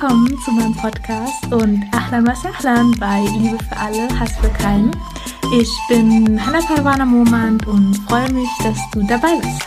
Willkommen 0.00 0.38
zu 0.38 0.50
meinem 0.52 0.74
Podcast 0.74 1.52
und 1.52 1.84
Ahlan 1.92 2.26
was 2.26 2.42
Ahlan 2.46 2.92
bei 2.98 3.20
Liebe 3.36 3.62
für 3.62 3.76
alle, 3.76 4.08
Hass 4.18 4.32
für 4.38 4.48
keinen. 4.48 4.90
Ich 5.54 5.70
bin 5.90 6.40
Hannah 6.42 6.62
Parwana 6.62 7.04
Momand 7.04 7.66
und 7.66 7.94
freue 8.08 8.32
mich, 8.32 8.48
dass 8.62 8.78
du 8.92 9.06
dabei 9.06 9.36
bist. 9.36 9.62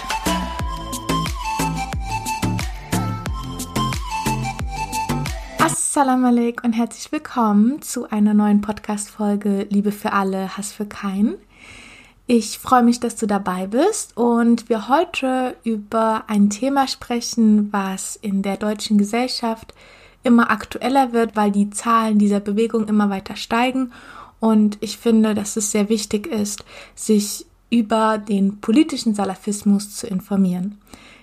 Assalamu 5.60 6.26
alaikum 6.26 6.72
und 6.72 6.74
herzlich 6.74 7.12
willkommen 7.12 7.84
zu 7.84 8.10
einer 8.10 8.34
neuen 8.34 8.62
Podcast-Folge 8.62 9.68
Liebe 9.70 9.92
für 9.92 10.14
alle, 10.14 10.58
Hass 10.58 10.72
für 10.72 10.88
keinen. 10.88 11.36
Ich 12.26 12.58
freue 12.58 12.82
mich, 12.82 13.00
dass 13.00 13.18
du 13.18 13.28
dabei 13.28 13.68
bist 13.68 14.18
und 14.18 14.68
wir 14.68 14.88
heute 14.90 15.56
über 15.64 16.24
ein 16.26 16.50
Thema 16.50 16.88
sprechen, 16.88 17.72
was 17.72 18.16
in 18.16 18.42
der 18.42 18.58
deutschen 18.58 18.98
Gesellschaft 18.98 19.76
immer 20.24 20.50
aktueller 20.50 21.14
wird, 21.14 21.36
weil 21.36 21.52
die 21.52 21.70
Zahlen 21.70 22.18
dieser 22.18 22.40
Bewegung 22.40 22.88
immer 22.88 23.10
weiter 23.10 23.36
steigen. 23.36 23.92
Und 24.40 24.78
ich 24.82 24.98
finde, 24.98 25.34
dass 25.36 25.56
es 25.56 25.72
sehr 25.72 25.90
wichtig 25.90 26.28
ist, 26.28 26.66
sich 26.96 27.46
über 27.70 28.18
den 28.18 28.60
politischen 28.60 29.16
Salafismus 29.16 29.96
zu 29.96 30.08
informieren. 30.08 30.78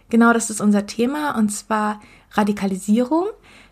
Genau 0.09 0.33
das 0.33 0.51
ist 0.51 0.61
unser 0.61 0.87
Thema 0.87 1.37
und 1.37 1.51
zwar 1.51 2.01
Radikalisierung. 2.33 3.27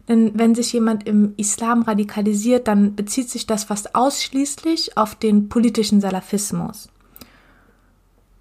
Denn 0.09 0.33
wenn 0.39 0.55
sich 0.55 0.73
jemand 0.73 1.07
im 1.07 1.35
Islam 1.37 1.83
radikalisiert, 1.83 2.67
dann 2.67 2.95
bezieht 2.95 3.29
sich 3.29 3.47
das 3.47 3.65
fast 3.65 3.95
ausschließlich 3.95 4.97
auf 4.97 5.15
den 5.15 5.49
politischen 5.51 6.01
Salafismus. 6.01 6.89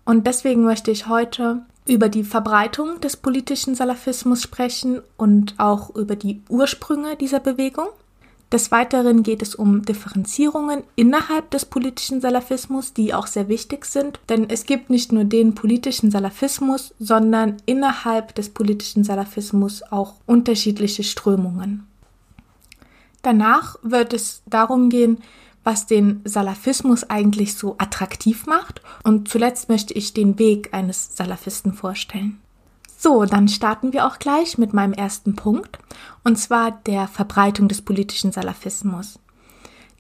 Und 0.06 0.26
deswegen 0.26 0.64
möchte 0.64 0.92
ich 0.92 1.08
heute 1.08 1.66
über 1.88 2.10
die 2.10 2.24
Verbreitung 2.24 3.00
des 3.02 3.18
politischen 3.18 3.76
Salafismus 3.76 4.42
sprechen 4.42 5.02
und 5.16 5.56
auch 5.58 5.96
über 5.96 6.16
die 6.16 6.42
Ursprünge 6.50 7.16
dieser 7.16 7.40
Bewegung. 7.40 7.88
Des 8.52 8.72
Weiteren 8.72 9.24
geht 9.24 9.42
es 9.42 9.56
um 9.56 9.82
Differenzierungen 9.82 10.84
innerhalb 10.96 11.50
des 11.52 11.66
politischen 11.66 12.22
Salafismus, 12.22 12.94
die 12.94 13.14
auch 13.14 13.28
sehr 13.28 13.50
wichtig 13.50 13.86
sind, 13.86 14.22
denn 14.30 14.50
es 14.50 14.66
gibt 14.66 14.90
nicht 14.90 15.12
nur 15.12 15.26
den 15.26 15.54
politischen 15.54 16.12
Salafismus, 16.12 16.94
sondern 16.98 17.58
innerhalb 17.66 18.36
des 18.36 18.50
politischen 18.50 19.04
Salafismus 19.04 19.84
auch 19.92 20.14
unterschiedliche 20.26 21.04
Strömungen. 21.04 21.86
Danach 23.22 23.76
wird 23.82 24.14
es 24.14 24.42
darum 24.46 24.90
gehen, 24.90 25.18
was 25.68 25.86
den 25.86 26.22
Salafismus 26.24 27.10
eigentlich 27.10 27.56
so 27.56 27.76
attraktiv 27.78 28.46
macht. 28.46 28.82
Und 29.04 29.28
zuletzt 29.28 29.68
möchte 29.68 29.94
ich 29.94 30.14
den 30.14 30.40
Weg 30.40 30.74
eines 30.74 31.18
Salafisten 31.18 31.74
vorstellen. 31.74 32.40
So, 32.98 33.26
dann 33.26 33.50
starten 33.50 33.92
wir 33.92 34.08
auch 34.08 34.18
gleich 34.18 34.58
mit 34.58 34.72
meinem 34.72 34.94
ersten 34.94 35.36
Punkt, 35.36 35.78
und 36.24 36.38
zwar 36.38 36.72
der 36.72 37.10
Verbreitung 37.10 37.68
des 37.68 37.82
politischen 37.82 38.32
Salafismus. 38.32 39.20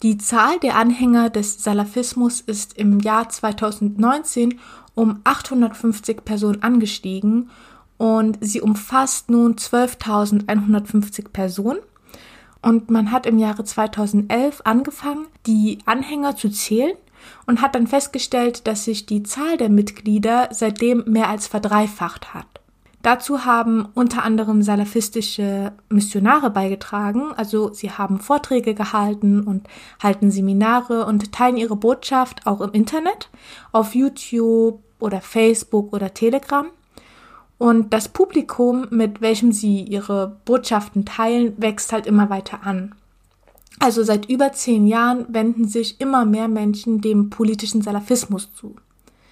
Die 0.04 0.18
Zahl 0.18 0.58
der 0.60 0.78
Anhänger 0.78 1.30
des 1.30 1.62
Salafismus 1.62 2.40
ist 2.40 2.78
im 2.78 3.02
Jahr 3.02 3.28
2019 3.28 4.62
um 4.96 5.20
850 5.26 6.24
Personen 6.24 6.64
angestiegen 6.64 7.50
und 7.98 8.38
sie 8.40 8.62
umfasst 8.62 9.30
nun 9.30 9.56
12.150 9.56 11.28
Personen 11.28 11.80
und 12.62 12.90
man 12.90 13.12
hat 13.12 13.26
im 13.26 13.40
Jahre 13.40 13.64
2011 13.64 14.62
angefangen, 14.64 15.28
die 15.46 15.80
Anhänger 15.86 16.36
zu 16.36 16.50
zählen 16.50 16.96
und 17.46 17.62
hat 17.62 17.76
dann 17.76 17.88
festgestellt, 17.88 18.68
dass 18.68 18.86
sich 18.86 19.06
die 19.06 19.24
Zahl 19.24 19.58
der 19.58 19.70
Mitglieder 19.70 20.50
seitdem 20.52 21.04
mehr 21.08 21.30
als 21.30 21.48
verdreifacht 21.48 22.34
hat. 22.34 22.46
Dazu 23.04 23.46
haben 23.46 23.88
unter 23.94 24.24
anderem 24.24 24.62
salafistische 24.62 25.72
Missionare 25.88 26.50
beigetragen, 26.50 27.32
also 27.38 27.72
sie 27.72 27.92
haben 27.92 28.20
Vorträge 28.20 28.74
gehalten 28.74 29.42
und 29.42 29.68
halten 30.02 30.32
Seminare 30.32 31.06
und 31.06 31.32
teilen 31.32 31.58
ihre 31.58 31.76
Botschaft 31.76 32.46
auch 32.46 32.60
im 32.60 32.72
Internet, 32.72 33.30
auf 33.72 33.96
YouTube 33.96 34.82
oder 35.00 35.22
Facebook 35.22 35.94
oder 35.94 36.14
Telegram. 36.14 36.66
Und 37.58 37.92
das 37.92 38.10
Publikum, 38.10 38.88
mit 38.92 39.22
welchem 39.22 39.52
sie 39.52 39.82
ihre 39.82 40.38
Botschaften 40.46 41.06
teilen, 41.06 41.54
wächst 41.58 41.92
halt 41.92 42.06
immer 42.06 42.30
weiter 42.30 42.64
an. 42.64 42.94
Also 43.80 44.04
seit 44.04 44.30
über 44.30 44.54
zehn 44.54 44.88
Jahren 44.88 45.26
wenden 45.30 45.68
sich 45.68 46.00
immer 46.02 46.26
mehr 46.26 46.48
Menschen 46.48 47.02
dem 47.02 47.30
politischen 47.30 47.82
Salafismus 47.82 48.54
zu. 48.54 48.76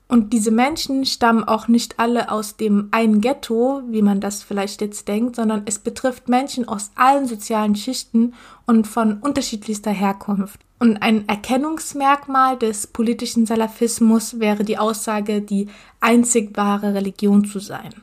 Und 0.08 0.34
diese 0.34 0.52
Menschen 0.52 1.06
stammen 1.06 1.44
auch 1.44 1.68
nicht 1.68 2.00
alle 2.00 2.30
aus 2.30 2.58
dem 2.58 2.90
einen 2.91 3.22
Ghetto, 3.22 3.81
wie 3.90 4.03
man 4.03 4.19
das 4.22 4.44
vielleicht 4.44 4.81
jetzt 4.81 5.08
denkt, 5.08 5.35
sondern 5.35 5.64
es 5.66 5.80
betrifft 5.80 6.30
Menschen 6.30 6.68
aus 6.68 6.91
allen 6.94 7.25
sozialen 7.25 7.75
Schichten 7.75 8.35
und 8.68 8.85
von 8.85 9.18
unterschiedlichster 9.18 9.90
Herkunft. 9.91 10.59
Und 10.78 10.97
ein 10.97 11.28
Erkennungsmerkmal 11.28 12.58
des 12.58 12.85
politischen 12.85 13.47
Salafismus 13.47 14.40
wäre 14.40 14.64
die 14.64 14.78
Aussage, 14.78 15.41
die 15.41 15.69
einzig 16.02 16.56
wahre 16.56 16.94
Religion 16.94 17.46
zu 17.46 17.58
sein. 17.58 17.96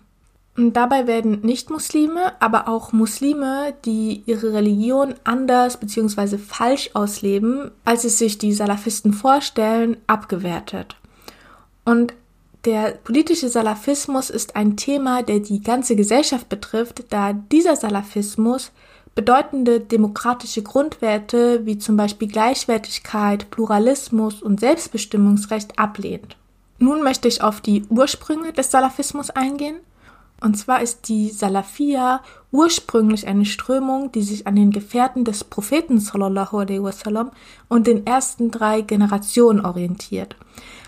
Und 0.54 0.74
dabei 0.74 1.06
werden 1.06 1.40
Nicht-Muslime, 1.40 2.34
aber 2.40 2.68
auch 2.68 2.92
Muslime, 2.92 3.72
die 3.86 4.22
ihre 4.26 4.52
Religion 4.52 5.14
anders 5.24 5.78
bzw. 5.78 6.36
falsch 6.36 6.90
ausleben, 6.92 7.70
als 7.86 8.04
es 8.04 8.18
sich 8.18 8.36
die 8.36 8.52
Salafisten 8.52 9.14
vorstellen, 9.14 9.96
abgewertet. 10.06 10.96
Und 11.86 12.12
der 12.66 12.92
politische 12.92 13.48
Salafismus 13.48 14.30
ist 14.30 14.54
ein 14.54 14.76
Thema, 14.76 15.22
der 15.22 15.40
die 15.40 15.62
ganze 15.62 15.96
Gesellschaft 15.96 16.48
betrifft, 16.48 17.04
da 17.10 17.32
dieser 17.32 17.74
Salafismus 17.74 18.70
bedeutende 19.14 19.80
demokratische 19.80 20.62
Grundwerte 20.62 21.66
wie 21.66 21.78
zum 21.78 21.96
Beispiel 21.96 22.28
Gleichwertigkeit, 22.28 23.50
Pluralismus 23.50 24.42
und 24.42 24.60
Selbstbestimmungsrecht 24.60 25.78
ablehnt. 25.78 26.36
Nun 26.78 27.02
möchte 27.02 27.28
ich 27.28 27.42
auf 27.42 27.60
die 27.60 27.84
Ursprünge 27.88 28.52
des 28.52 28.70
Salafismus 28.70 29.30
eingehen. 29.30 29.76
Und 30.42 30.54
zwar 30.54 30.82
ist 30.82 31.08
die 31.08 31.30
Salafia 31.30 32.20
ursprünglich 32.50 33.28
eine 33.28 33.44
Strömung, 33.44 34.10
die 34.10 34.22
sich 34.22 34.46
an 34.46 34.56
den 34.56 34.72
Gefährten 34.72 35.24
des 35.24 35.44
Propheten 35.44 36.00
sallallahu 36.00 36.58
alaihi 36.58 36.82
wasallam 36.82 37.30
und 37.68 37.86
den 37.86 38.06
ersten 38.06 38.50
drei 38.50 38.80
Generationen 38.80 39.64
orientiert. 39.64 40.36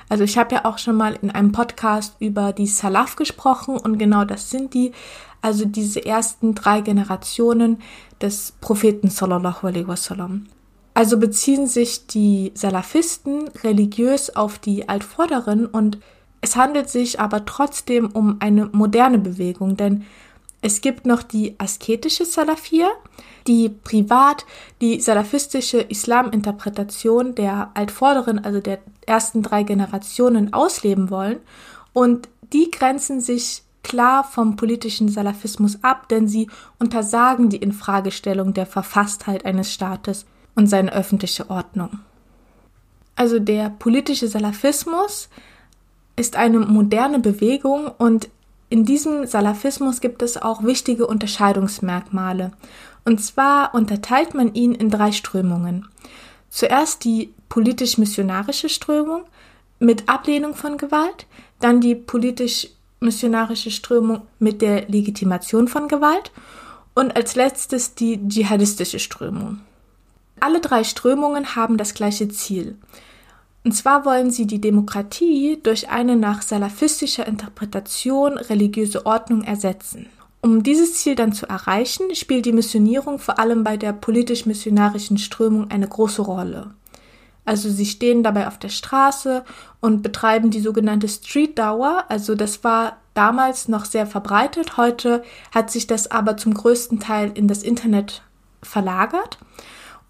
Also 0.08 0.24
ich 0.24 0.36
habe 0.36 0.56
ja 0.56 0.64
auch 0.64 0.78
schon 0.78 0.96
mal 0.96 1.16
in 1.22 1.30
einem 1.30 1.52
Podcast 1.52 2.16
über 2.18 2.52
die 2.52 2.66
Salaf 2.66 3.14
gesprochen 3.16 3.78
und 3.78 3.98
genau 3.98 4.24
das 4.24 4.50
sind 4.50 4.74
die, 4.74 4.92
also 5.40 5.64
diese 5.64 6.04
ersten 6.04 6.54
drei 6.54 6.80
Generationen 6.80 7.78
des 8.20 8.54
Propheten 8.60 9.08
sallallahu 9.08 9.68
alaihi 9.68 9.86
wasallam. 9.86 10.46
Also 10.94 11.18
beziehen 11.18 11.66
sich 11.66 12.06
die 12.06 12.52
Salafisten 12.54 13.48
religiös 13.62 14.34
auf 14.34 14.58
die 14.58 14.88
Altvorderen 14.88 15.66
und 15.66 15.98
es 16.44 16.56
handelt 16.56 16.90
sich 16.90 17.20
aber 17.20 17.46
trotzdem 17.46 18.10
um 18.12 18.36
eine 18.40 18.66
moderne 18.66 19.18
Bewegung, 19.18 19.78
denn 19.78 20.04
es 20.60 20.82
gibt 20.82 21.06
noch 21.06 21.22
die 21.22 21.54
asketische 21.58 22.26
Salafia, 22.26 22.88
die 23.46 23.70
privat 23.70 24.44
die 24.82 25.00
salafistische 25.00 25.80
Islaminterpretation 25.80 27.34
der 27.34 27.70
Altvorderen, 27.72 28.44
also 28.44 28.60
der 28.60 28.80
ersten 29.06 29.42
drei 29.42 29.62
Generationen, 29.62 30.52
ausleben 30.52 31.08
wollen. 31.08 31.38
Und 31.94 32.28
die 32.52 32.70
grenzen 32.70 33.22
sich 33.22 33.62
klar 33.82 34.22
vom 34.22 34.56
politischen 34.56 35.08
Salafismus 35.08 35.82
ab, 35.82 36.10
denn 36.10 36.28
sie 36.28 36.50
untersagen 36.78 37.48
die 37.48 37.56
Infragestellung 37.56 38.52
der 38.52 38.66
Verfasstheit 38.66 39.46
eines 39.46 39.72
Staates 39.72 40.26
und 40.54 40.66
seine 40.66 40.92
öffentliche 40.92 41.48
Ordnung. 41.48 42.00
Also 43.16 43.38
der 43.38 43.70
politische 43.70 44.28
Salafismus 44.28 45.30
ist 46.16 46.36
eine 46.36 46.60
moderne 46.60 47.18
Bewegung 47.18 47.90
und 47.98 48.28
in 48.68 48.84
diesem 48.84 49.26
Salafismus 49.26 50.00
gibt 50.00 50.22
es 50.22 50.40
auch 50.40 50.64
wichtige 50.64 51.06
Unterscheidungsmerkmale. 51.06 52.52
Und 53.04 53.22
zwar 53.22 53.74
unterteilt 53.74 54.34
man 54.34 54.54
ihn 54.54 54.74
in 54.74 54.90
drei 54.90 55.12
Strömungen. 55.12 55.86
Zuerst 56.48 57.04
die 57.04 57.32
politisch-missionarische 57.48 58.68
Strömung 58.68 59.24
mit 59.78 60.08
Ablehnung 60.08 60.54
von 60.54 60.78
Gewalt, 60.78 61.26
dann 61.60 61.80
die 61.80 61.94
politisch-missionarische 61.94 63.70
Strömung 63.70 64.22
mit 64.38 64.62
der 64.62 64.88
Legitimation 64.88 65.68
von 65.68 65.88
Gewalt 65.88 66.32
und 66.94 67.14
als 67.16 67.34
letztes 67.34 67.94
die 67.94 68.26
dschihadistische 68.26 68.98
Strömung. 68.98 69.60
Alle 70.40 70.60
drei 70.60 70.84
Strömungen 70.84 71.56
haben 71.56 71.76
das 71.76 71.94
gleiche 71.94 72.28
Ziel. 72.28 72.76
Und 73.64 73.72
zwar 73.72 74.04
wollen 74.04 74.30
sie 74.30 74.46
die 74.46 74.60
Demokratie 74.60 75.58
durch 75.62 75.88
eine 75.88 76.16
nach 76.16 76.42
salafistischer 76.42 77.26
Interpretation 77.26 78.36
religiöse 78.36 79.06
Ordnung 79.06 79.42
ersetzen. 79.42 80.06
Um 80.42 80.62
dieses 80.62 80.96
Ziel 80.96 81.14
dann 81.14 81.32
zu 81.32 81.48
erreichen, 81.48 82.14
spielt 82.14 82.44
die 82.44 82.52
Missionierung 82.52 83.18
vor 83.18 83.38
allem 83.38 83.64
bei 83.64 83.78
der 83.78 83.94
politisch-missionarischen 83.94 85.16
Strömung 85.16 85.70
eine 85.70 85.88
große 85.88 86.20
Rolle. 86.20 86.74
Also 87.46 87.70
sie 87.70 87.86
stehen 87.86 88.22
dabei 88.22 88.48
auf 88.48 88.58
der 88.58 88.68
Straße 88.68 89.42
und 89.80 90.02
betreiben 90.02 90.50
die 90.50 90.60
sogenannte 90.60 91.08
Street 91.08 91.58
Dauer. 91.58 92.04
Also 92.10 92.34
das 92.34 92.62
war 92.64 92.98
damals 93.14 93.68
noch 93.68 93.86
sehr 93.86 94.06
verbreitet. 94.06 94.76
Heute 94.76 95.22
hat 95.54 95.70
sich 95.70 95.86
das 95.86 96.10
aber 96.10 96.36
zum 96.36 96.52
größten 96.52 97.00
Teil 97.00 97.32
in 97.34 97.48
das 97.48 97.62
Internet 97.62 98.22
verlagert. 98.62 99.38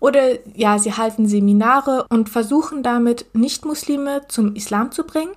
Oder 0.04 0.32
ja, 0.54 0.78
sie 0.78 0.92
halten 0.92 1.26
Seminare 1.26 2.04
und 2.10 2.28
versuchen 2.28 2.82
damit 2.82 3.24
Nichtmuslime 3.32 4.20
zum 4.28 4.54
Islam 4.54 4.92
zu 4.92 5.04
bringen 5.04 5.32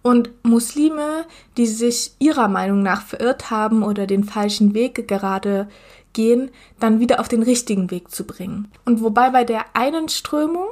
und 0.00 0.30
Muslime, 0.42 1.26
die 1.58 1.66
sich 1.66 2.12
ihrer 2.18 2.48
Meinung 2.48 2.82
nach 2.82 3.02
verirrt 3.02 3.50
haben 3.50 3.82
oder 3.82 4.06
den 4.06 4.24
falschen 4.24 4.72
Weg 4.72 5.06
gerade 5.06 5.68
gehen, 6.14 6.50
dann 6.80 6.98
wieder 6.98 7.20
auf 7.20 7.28
den 7.28 7.42
richtigen 7.42 7.90
Weg 7.90 8.10
zu 8.10 8.24
bringen. 8.24 8.68
Und 8.86 9.02
wobei 9.02 9.28
bei 9.28 9.44
der 9.44 9.66
einen 9.74 10.08
Strömung 10.08 10.64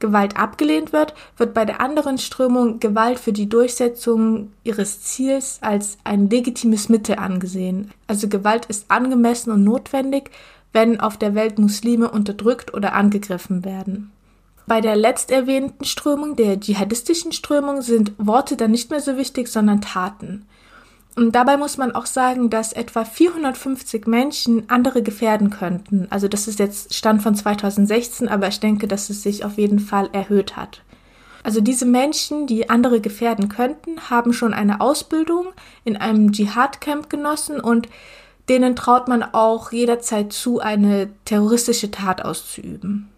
Gewalt 0.00 0.36
abgelehnt 0.36 0.92
wird, 0.92 1.14
wird 1.36 1.54
bei 1.54 1.64
der 1.64 1.80
anderen 1.80 2.18
Strömung 2.18 2.80
Gewalt 2.80 3.20
für 3.20 3.32
die 3.32 3.48
Durchsetzung 3.48 4.50
ihres 4.64 5.02
Ziels 5.02 5.58
als 5.60 5.96
ein 6.02 6.28
legitimes 6.28 6.88
Mittel 6.88 7.16
angesehen. 7.16 7.92
Also 8.08 8.26
Gewalt 8.26 8.66
ist 8.66 8.86
angemessen 8.90 9.52
und 9.52 9.62
notwendig, 9.62 10.30
wenn 10.72 11.00
auf 11.00 11.16
der 11.16 11.34
Welt 11.34 11.58
Muslime 11.58 12.10
unterdrückt 12.10 12.74
oder 12.74 12.92
angegriffen 12.92 13.64
werden. 13.64 14.12
Bei 14.66 14.80
der 14.80 14.94
letzterwähnten 14.94 15.84
Strömung, 15.84 16.36
der 16.36 16.60
dschihadistischen 16.60 17.32
Strömung, 17.32 17.82
sind 17.82 18.12
Worte 18.18 18.56
dann 18.56 18.70
nicht 18.70 18.90
mehr 18.90 19.00
so 19.00 19.16
wichtig, 19.16 19.48
sondern 19.48 19.80
Taten. 19.80 20.46
Und 21.16 21.34
dabei 21.34 21.56
muss 21.56 21.76
man 21.76 21.92
auch 21.92 22.06
sagen, 22.06 22.50
dass 22.50 22.72
etwa 22.72 23.04
450 23.04 24.06
Menschen 24.06 24.70
andere 24.70 25.02
gefährden 25.02 25.50
könnten. 25.50 26.06
Also 26.10 26.28
das 26.28 26.46
ist 26.46 26.60
jetzt 26.60 26.94
Stand 26.94 27.22
von 27.22 27.34
2016, 27.34 28.28
aber 28.28 28.48
ich 28.48 28.60
denke, 28.60 28.86
dass 28.86 29.10
es 29.10 29.22
sich 29.22 29.44
auf 29.44 29.58
jeden 29.58 29.80
Fall 29.80 30.08
erhöht 30.12 30.56
hat. 30.56 30.82
Also 31.42 31.60
diese 31.60 31.86
Menschen, 31.86 32.46
die 32.46 32.70
andere 32.70 33.00
gefährden 33.00 33.48
könnten, 33.48 34.10
haben 34.10 34.32
schon 34.32 34.54
eine 34.54 34.80
Ausbildung 34.80 35.48
in 35.84 35.96
einem 35.96 36.32
Dschihad-Camp 36.32 37.10
genossen 37.10 37.60
und 37.60 37.88
denen 38.50 38.76
traut 38.76 39.08
man 39.08 39.22
auch 39.22 39.72
jederzeit 39.72 40.32
zu, 40.32 40.58
eine 40.58 41.08
terroristische 41.24 41.90
Tat 41.90 42.24
auszuüben. 42.24 43.08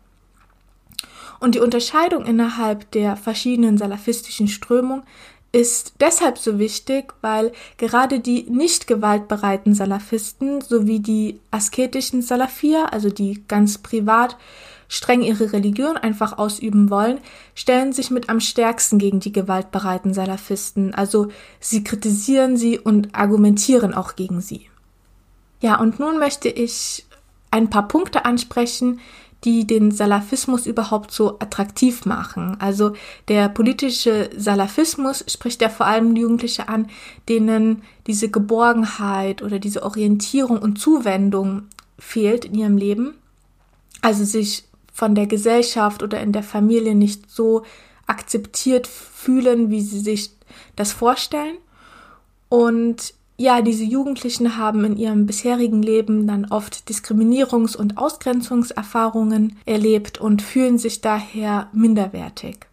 Und 1.41 1.57
die 1.57 1.61
Unterscheidung 1.61 2.25
innerhalb 2.25 2.89
der 2.93 3.17
verschiedenen 3.17 3.79
salafistischen 3.79 4.47
Strömungen 4.47 5.03
ist 5.51 5.95
deshalb 6.01 6.39
so 6.39 6.59
wichtig, 6.59 7.15
weil 7.21 7.53
gerade 7.79 8.21
die 8.21 8.45
nicht 8.45 8.87
gewaltbereiten 8.87 9.75
Salafisten 9.75 10.61
sowie 10.61 11.01
die 11.01 11.41
asketischen 11.51 12.23
Salafir, 12.23 12.93
also 12.93 13.11
die 13.11 13.43
ganz 13.49 13.79
privat 13.79 14.37
streng 14.89 15.23
ihre 15.23 15.53
Religion 15.55 15.97
einfach 15.97 16.37
ausüben 16.37 16.91
wollen, 16.91 17.19
stellen 17.55 17.93
sich 17.93 18.11
mit 18.11 18.29
am 18.29 18.41
stärksten 18.41 18.99
gegen 18.99 19.21
die 19.21 19.33
gewaltbereiten 19.33 20.13
Salafisten. 20.13 20.95
Also 20.95 21.29
sie 21.59 21.83
kritisieren 21.83 22.59
sie 22.59 22.79
und 22.79 23.15
argumentieren 23.15 23.95
auch 23.95 24.17
gegen 24.17 24.43
sie. 24.43 24.69
Ja, 25.63 25.81
und 25.81 26.01
nun 26.01 26.19
möchte 26.19 26.49
ich 26.49 27.07
ein 27.53 27.71
paar 27.71 27.87
Punkte 27.87 28.25
ansprechen, 28.25 29.01
die 29.45 29.67
den 29.67 29.93
Salafismus 29.93 30.67
überhaupt 30.67 31.13
so 31.13 31.39
attraktiv 31.39 32.05
machen. 32.05 32.57
Also 32.61 32.93
der 33.29 33.49
politische 33.49 34.29
Salafismus 34.37 35.25
spricht 35.29 35.63
ja 35.63 35.69
vor 35.69 35.87
allem 35.87 36.15
Jugendliche 36.17 36.69
an, 36.69 36.89
denen 37.29 37.83
diese 38.07 38.29
Geborgenheit 38.29 39.43
oder 39.43 39.59
diese 39.59 39.85
Orientierung 39.85 40.59
und 40.59 40.79
Zuwendung 40.79 41.63
fehlt 41.99 42.45
in 42.45 42.55
ihrem 42.55 42.77
Leben. 42.77 43.15
Also 44.01 44.25
sich 44.25 44.65
von 44.93 45.15
der 45.15 45.27
Gesellschaft 45.29 46.03
oder 46.03 46.21
in 46.21 46.33
der 46.33 46.43
Familie 46.43 46.95
nicht 46.95 47.31
so 47.31 47.63
akzeptiert 48.09 48.89
fühlen, 48.89 49.71
wie 49.71 49.81
sie 49.81 50.01
sich 50.01 50.31
das 50.75 50.93
vorstellen. 50.93 51.57
Und 52.49 53.15
ja, 53.43 53.61
diese 53.61 53.83
Jugendlichen 53.83 54.57
haben 54.57 54.85
in 54.85 54.97
ihrem 54.97 55.27
bisherigen 55.27 55.83
Leben 55.83 56.29
dann 56.29 56.45
oft 56.45 56.89
Diskriminierungs- 56.89 57.77
und 57.77 57.99
Ausgrenzungserfahrungen 57.99 59.59
erlebt 59.67 60.21
und 60.21 60.43
fühlen 60.43 60.79
sich 60.79 61.01
daher 61.01 61.69
minderwertig. 61.73 62.67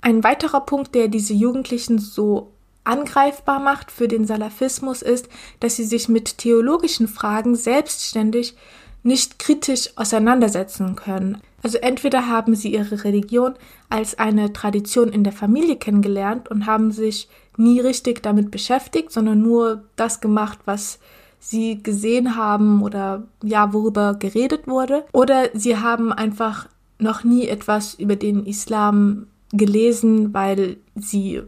Ein 0.00 0.24
weiterer 0.24 0.62
Punkt, 0.62 0.96
der 0.96 1.06
diese 1.06 1.32
Jugendlichen 1.32 2.00
so 2.00 2.50
angreifbar 2.82 3.60
macht 3.60 3.92
für 3.92 4.08
den 4.08 4.26
Salafismus, 4.26 5.00
ist, 5.00 5.28
dass 5.60 5.76
sie 5.76 5.84
sich 5.84 6.08
mit 6.08 6.38
theologischen 6.38 7.06
Fragen 7.06 7.54
selbstständig 7.54 8.56
nicht 9.04 9.38
kritisch 9.38 9.90
auseinandersetzen 9.94 10.96
können. 10.96 11.40
Also 11.64 11.78
entweder 11.78 12.28
haben 12.28 12.54
sie 12.54 12.74
ihre 12.74 13.04
Religion 13.04 13.54
als 13.88 14.18
eine 14.18 14.52
Tradition 14.52 15.08
in 15.08 15.24
der 15.24 15.32
Familie 15.32 15.76
kennengelernt 15.76 16.50
und 16.50 16.66
haben 16.66 16.92
sich 16.92 17.26
nie 17.56 17.80
richtig 17.80 18.22
damit 18.22 18.50
beschäftigt, 18.50 19.10
sondern 19.10 19.40
nur 19.40 19.82
das 19.96 20.20
gemacht, 20.20 20.58
was 20.66 20.98
sie 21.40 21.82
gesehen 21.82 22.36
haben 22.36 22.82
oder 22.82 23.22
ja, 23.42 23.72
worüber 23.72 24.12
geredet 24.12 24.66
wurde. 24.66 25.06
Oder 25.12 25.48
sie 25.54 25.78
haben 25.78 26.12
einfach 26.12 26.68
noch 26.98 27.24
nie 27.24 27.48
etwas 27.48 27.94
über 27.94 28.16
den 28.16 28.44
Islam 28.44 29.26
gelesen, 29.50 30.34
weil 30.34 30.76
sie 30.94 31.40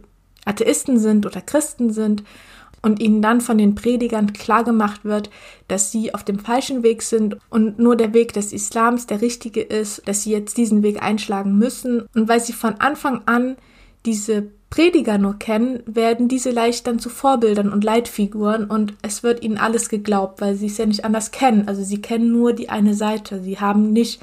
Atheisten 0.45 0.97
sind 0.97 1.27
oder 1.27 1.41
Christen 1.41 1.91
sind 1.91 2.23
und 2.81 2.99
ihnen 2.99 3.21
dann 3.21 3.41
von 3.41 3.57
den 3.57 3.75
Predigern 3.75 4.33
klargemacht 4.33 5.03
wird, 5.03 5.29
dass 5.67 5.91
sie 5.91 6.13
auf 6.13 6.23
dem 6.23 6.39
falschen 6.39 6.83
Weg 6.83 7.01
sind 7.01 7.37
und 7.49 7.79
nur 7.79 7.95
der 7.95 8.13
Weg 8.13 8.33
des 8.33 8.53
Islams 8.53 9.07
der 9.07 9.21
richtige 9.21 9.61
ist, 9.61 10.07
dass 10.07 10.23
sie 10.23 10.31
jetzt 10.31 10.57
diesen 10.57 10.83
Weg 10.83 11.01
einschlagen 11.01 11.57
müssen. 11.57 12.07
Und 12.13 12.27
weil 12.27 12.39
sie 12.39 12.53
von 12.53 12.75
Anfang 12.75 13.21
an 13.25 13.57
diese 14.05 14.47
Prediger 14.69 15.17
nur 15.17 15.39
kennen, 15.39 15.81
werden 15.85 16.27
diese 16.27 16.51
leicht 16.51 16.87
dann 16.87 16.99
zu 16.99 17.09
Vorbildern 17.09 17.71
und 17.71 17.83
Leitfiguren 17.83 18.65
und 18.65 18.93
es 19.01 19.23
wird 19.23 19.41
ihnen 19.41 19.57
alles 19.57 19.87
geglaubt, 19.87 20.41
weil 20.41 20.55
sie 20.55 20.67
es 20.67 20.77
ja 20.77 20.85
nicht 20.85 21.05
anders 21.05 21.31
kennen. 21.31 21.67
Also 21.67 21.83
sie 21.83 22.01
kennen 22.01 22.31
nur 22.31 22.53
die 22.53 22.69
eine 22.69 22.93
Seite. 22.93 23.41
Sie 23.41 23.59
haben 23.59 23.93
nicht 23.93 24.21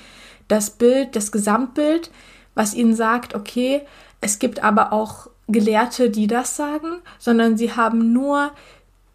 das 0.48 0.70
Bild, 0.70 1.16
das 1.16 1.32
Gesamtbild, 1.32 2.10
was 2.54 2.74
ihnen 2.74 2.94
sagt, 2.94 3.34
okay, 3.34 3.82
es 4.20 4.38
gibt 4.38 4.62
aber 4.62 4.92
auch 4.92 5.28
Gelehrte, 5.49 6.11
die 6.11 6.26
das 6.26 6.56
sagen, 6.56 7.00
sondern 7.19 7.56
sie 7.56 7.73
haben 7.73 8.12
nur 8.12 8.52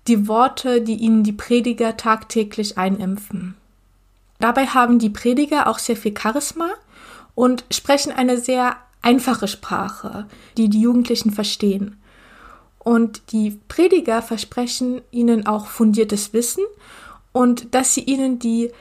die 0.08 0.28
Worte, 0.28 0.82
die 0.82 0.96
ihnen 0.96 1.24
die 1.24 1.34
Prediger 1.34 1.98
tagtäglich 1.98 2.78
einimpfen. 2.78 3.56
Dabei 4.40 4.68
haben 4.68 5.00
die 5.00 5.10
Prediger 5.10 5.68
auch 5.68 5.80
sehr 5.80 5.98
viel 5.98 6.14
Charisma 6.18 6.70
und 7.36 7.66
sprechen 7.72 8.12
eine 8.12 8.40
sehr 8.40 8.78
einfache 9.02 9.48
Sprache, 9.48 10.28
die 10.58 10.70
die 10.70 10.82
Jugendlichen 10.82 11.32
verstehen. 11.32 11.98
Und 12.80 13.32
die 13.32 13.60
Prediger 13.68 14.22
versprechen 14.22 15.02
ihnen 15.12 15.46
auch 15.46 15.68
fundiertes 15.68 16.34
Wissen 16.34 16.64
und 17.32 17.76
dass 17.76 17.94
sie 17.94 18.02
ihnen 18.02 18.40
die 18.40 18.72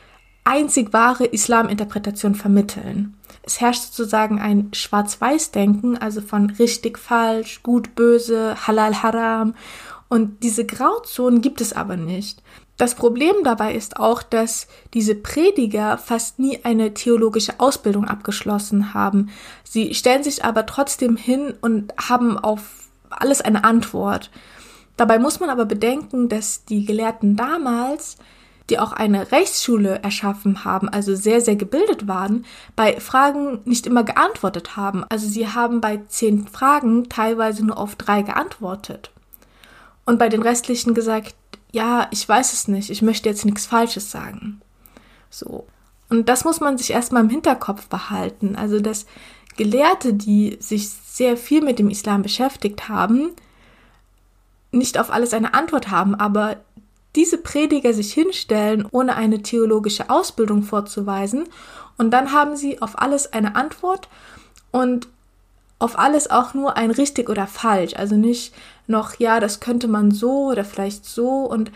einzig 0.48 0.92
wahre 0.92 1.26
Islaminterpretation 1.26 2.34
vermitteln. 2.34 3.14
Es 3.42 3.60
herrscht 3.60 3.82
sozusagen 3.82 4.40
ein 4.40 4.70
Schwarz-Weiß-Denken, 4.72 5.98
also 5.98 6.20
von 6.22 6.50
richtig, 6.50 6.98
falsch, 6.98 7.62
gut, 7.62 7.94
böse, 7.94 8.56
halal, 8.66 9.02
haram. 9.02 9.54
Und 10.08 10.42
diese 10.42 10.64
Grauzonen 10.64 11.42
gibt 11.42 11.60
es 11.60 11.74
aber 11.74 11.96
nicht. 11.96 12.42
Das 12.78 12.94
Problem 12.94 13.34
dabei 13.44 13.74
ist 13.74 13.98
auch, 13.98 14.22
dass 14.22 14.68
diese 14.94 15.14
Prediger 15.14 15.98
fast 15.98 16.38
nie 16.38 16.60
eine 16.64 16.94
theologische 16.94 17.58
Ausbildung 17.58 18.06
abgeschlossen 18.06 18.94
haben. 18.94 19.30
Sie 19.64 19.94
stellen 19.94 20.22
sich 20.22 20.44
aber 20.44 20.64
trotzdem 20.64 21.16
hin 21.16 21.54
und 21.60 21.92
haben 22.08 22.38
auf 22.38 22.88
alles 23.10 23.40
eine 23.40 23.64
Antwort. 23.64 24.30
Dabei 24.96 25.18
muss 25.18 25.40
man 25.40 25.50
aber 25.50 25.66
bedenken, 25.66 26.28
dass 26.28 26.64
die 26.64 26.84
Gelehrten 26.84 27.36
damals, 27.36 28.16
die 28.70 28.78
auch 28.78 28.92
eine 28.92 29.32
Rechtsschule 29.32 30.02
erschaffen 30.02 30.64
haben, 30.64 30.88
also 30.88 31.14
sehr, 31.14 31.40
sehr 31.40 31.56
gebildet 31.56 32.06
waren, 32.06 32.44
bei 32.76 33.00
Fragen 33.00 33.60
nicht 33.64 33.86
immer 33.86 34.04
geantwortet 34.04 34.76
haben. 34.76 35.04
Also 35.08 35.26
sie 35.26 35.48
haben 35.48 35.80
bei 35.80 36.00
zehn 36.08 36.46
Fragen 36.46 37.08
teilweise 37.08 37.64
nur 37.64 37.78
auf 37.78 37.96
drei 37.96 38.22
geantwortet. 38.22 39.10
Und 40.04 40.18
bei 40.18 40.28
den 40.28 40.42
restlichen 40.42 40.94
gesagt, 40.94 41.34
ja, 41.72 42.08
ich 42.10 42.28
weiß 42.28 42.52
es 42.52 42.68
nicht, 42.68 42.90
ich 42.90 43.02
möchte 43.02 43.28
jetzt 43.28 43.44
nichts 43.44 43.66
Falsches 43.66 44.10
sagen. 44.10 44.60
So. 45.30 45.66
Und 46.08 46.28
das 46.28 46.44
muss 46.44 46.60
man 46.60 46.78
sich 46.78 46.90
erstmal 46.90 47.22
im 47.22 47.30
Hinterkopf 47.30 47.88
behalten. 47.88 48.56
Also, 48.56 48.80
dass 48.80 49.06
Gelehrte, 49.56 50.14
die 50.14 50.56
sich 50.60 50.88
sehr 50.88 51.36
viel 51.36 51.62
mit 51.62 51.78
dem 51.78 51.90
Islam 51.90 52.22
beschäftigt 52.22 52.88
haben, 52.88 53.32
nicht 54.70 54.98
auf 54.98 55.10
alles 55.10 55.34
eine 55.34 55.54
Antwort 55.54 55.90
haben, 55.90 56.14
aber 56.14 56.56
diese 57.16 57.38
Prediger 57.38 57.94
sich 57.94 58.12
hinstellen, 58.12 58.86
ohne 58.90 59.16
eine 59.16 59.42
theologische 59.42 60.10
Ausbildung 60.10 60.62
vorzuweisen, 60.62 61.44
und 61.98 62.12
dann 62.12 62.32
haben 62.32 62.56
sie 62.56 62.80
auf 62.80 62.98
alles 62.98 63.32
eine 63.32 63.56
Antwort 63.56 64.08
und 64.70 65.08
auf 65.80 65.98
alles 65.98 66.30
auch 66.30 66.54
nur 66.54 66.76
ein 66.76 66.90
richtig 66.90 67.28
oder 67.28 67.46
falsch. 67.46 67.94
Also 67.96 68.16
nicht 68.16 68.54
noch, 68.86 69.18
ja, 69.18 69.40
das 69.40 69.60
könnte 69.60 69.88
man 69.88 70.10
so 70.10 70.46
oder 70.46 70.64
vielleicht 70.64 71.04
so 71.04 71.40
und, 71.40 71.70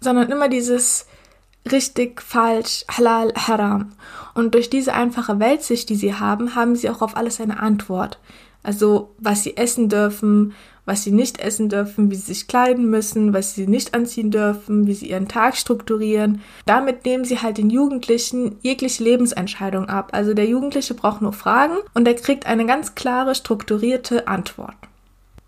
sondern 0.00 0.30
immer 0.30 0.48
dieses 0.48 1.06
richtig, 1.72 2.22
falsch, 2.22 2.84
halal, 2.88 3.32
haram. 3.34 3.92
Und 4.34 4.54
durch 4.54 4.70
diese 4.70 4.92
einfache 4.92 5.38
Weltsicht, 5.40 5.88
die 5.88 5.96
sie 5.96 6.14
haben, 6.14 6.54
haben 6.54 6.76
sie 6.76 6.90
auch 6.90 7.02
auf 7.02 7.16
alles 7.16 7.40
eine 7.40 7.60
Antwort. 7.60 8.18
Also 8.62 9.14
was 9.18 9.44
sie 9.44 9.56
essen 9.56 9.88
dürfen, 9.88 10.52
was 10.86 11.02
sie 11.02 11.10
nicht 11.10 11.40
essen 11.40 11.68
dürfen, 11.68 12.10
wie 12.10 12.14
sie 12.14 12.32
sich 12.32 12.46
kleiden 12.46 12.88
müssen, 12.88 13.32
was 13.32 13.54
sie 13.54 13.66
nicht 13.66 13.94
anziehen 13.94 14.30
dürfen, 14.30 14.86
wie 14.86 14.94
sie 14.94 15.10
ihren 15.10 15.28
Tag 15.28 15.56
strukturieren. 15.56 16.40
Damit 16.64 17.04
nehmen 17.04 17.24
sie 17.24 17.42
halt 17.42 17.58
den 17.58 17.70
Jugendlichen 17.70 18.56
jegliche 18.62 19.02
Lebensentscheidung 19.04 19.88
ab. 19.88 20.10
Also 20.12 20.32
der 20.32 20.46
Jugendliche 20.46 20.94
braucht 20.94 21.22
nur 21.22 21.32
Fragen 21.32 21.76
und 21.94 22.06
er 22.06 22.14
kriegt 22.14 22.46
eine 22.46 22.66
ganz 22.66 22.94
klare, 22.94 23.34
strukturierte 23.34 24.28
Antwort. 24.28 24.76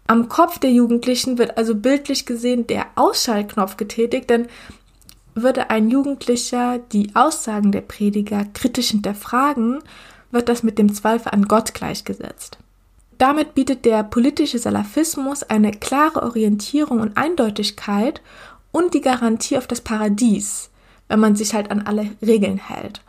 Am 0.08 0.28
Kopf 0.28 0.58
der 0.58 0.70
Jugendlichen 0.70 1.38
wird 1.38 1.58
also 1.58 1.74
bildlich 1.74 2.24
gesehen 2.24 2.66
der 2.66 2.86
Ausschaltknopf 2.94 3.76
getätigt, 3.76 4.30
denn 4.30 4.48
würde 5.42 5.70
ein 5.70 5.90
Jugendlicher 5.90 6.78
die 6.78 7.14
Aussagen 7.14 7.72
der 7.72 7.82
Prediger 7.82 8.44
kritisch 8.54 8.90
hinterfragen, 8.90 9.80
wird 10.30 10.48
das 10.48 10.62
mit 10.62 10.78
dem 10.78 10.92
Zweifel 10.92 11.30
an 11.30 11.48
Gott 11.48 11.74
gleichgesetzt. 11.74 12.58
Damit 13.18 13.54
bietet 13.54 13.84
der 13.84 14.04
politische 14.04 14.58
Salafismus 14.58 15.42
eine 15.42 15.72
klare 15.72 16.22
Orientierung 16.22 17.00
und 17.00 17.16
Eindeutigkeit 17.16 18.20
und 18.70 18.94
die 18.94 19.00
Garantie 19.00 19.58
auf 19.58 19.66
das 19.66 19.80
Paradies, 19.80 20.70
wenn 21.08 21.18
man 21.18 21.34
sich 21.34 21.54
halt 21.54 21.70
an 21.70 21.82
alle 21.82 22.10
Regeln 22.22 22.58
hält. 22.58 23.00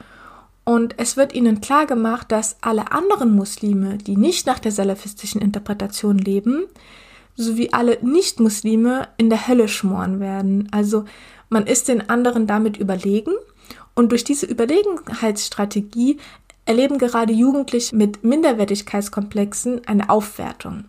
Und 0.63 0.95
es 0.97 1.17
wird 1.17 1.33
ihnen 1.33 1.61
klar 1.61 1.85
gemacht, 1.85 2.31
dass 2.31 2.57
alle 2.61 2.91
anderen 2.91 3.35
Muslime, 3.35 3.97
die 3.97 4.17
nicht 4.17 4.45
nach 4.45 4.59
der 4.59 4.71
salafistischen 4.71 5.41
Interpretation 5.41 6.17
leben, 6.17 6.65
sowie 7.35 7.69
alle 7.71 7.97
Nicht-Muslime 8.01 9.07
in 9.17 9.29
der 9.29 9.47
Hölle 9.47 9.67
schmoren 9.67 10.19
werden. 10.19 10.67
Also 10.71 11.05
man 11.49 11.67
ist 11.67 11.87
den 11.87 12.09
anderen 12.09 12.47
damit 12.47 12.77
überlegen 12.77 13.33
und 13.95 14.11
durch 14.11 14.23
diese 14.23 14.45
Überlegenheitsstrategie 14.45 16.17
erleben 16.65 16.99
gerade 16.99 17.33
Jugendliche 17.33 17.95
mit 17.95 18.23
Minderwertigkeitskomplexen 18.23 19.87
eine 19.87 20.09
Aufwertung. 20.09 20.85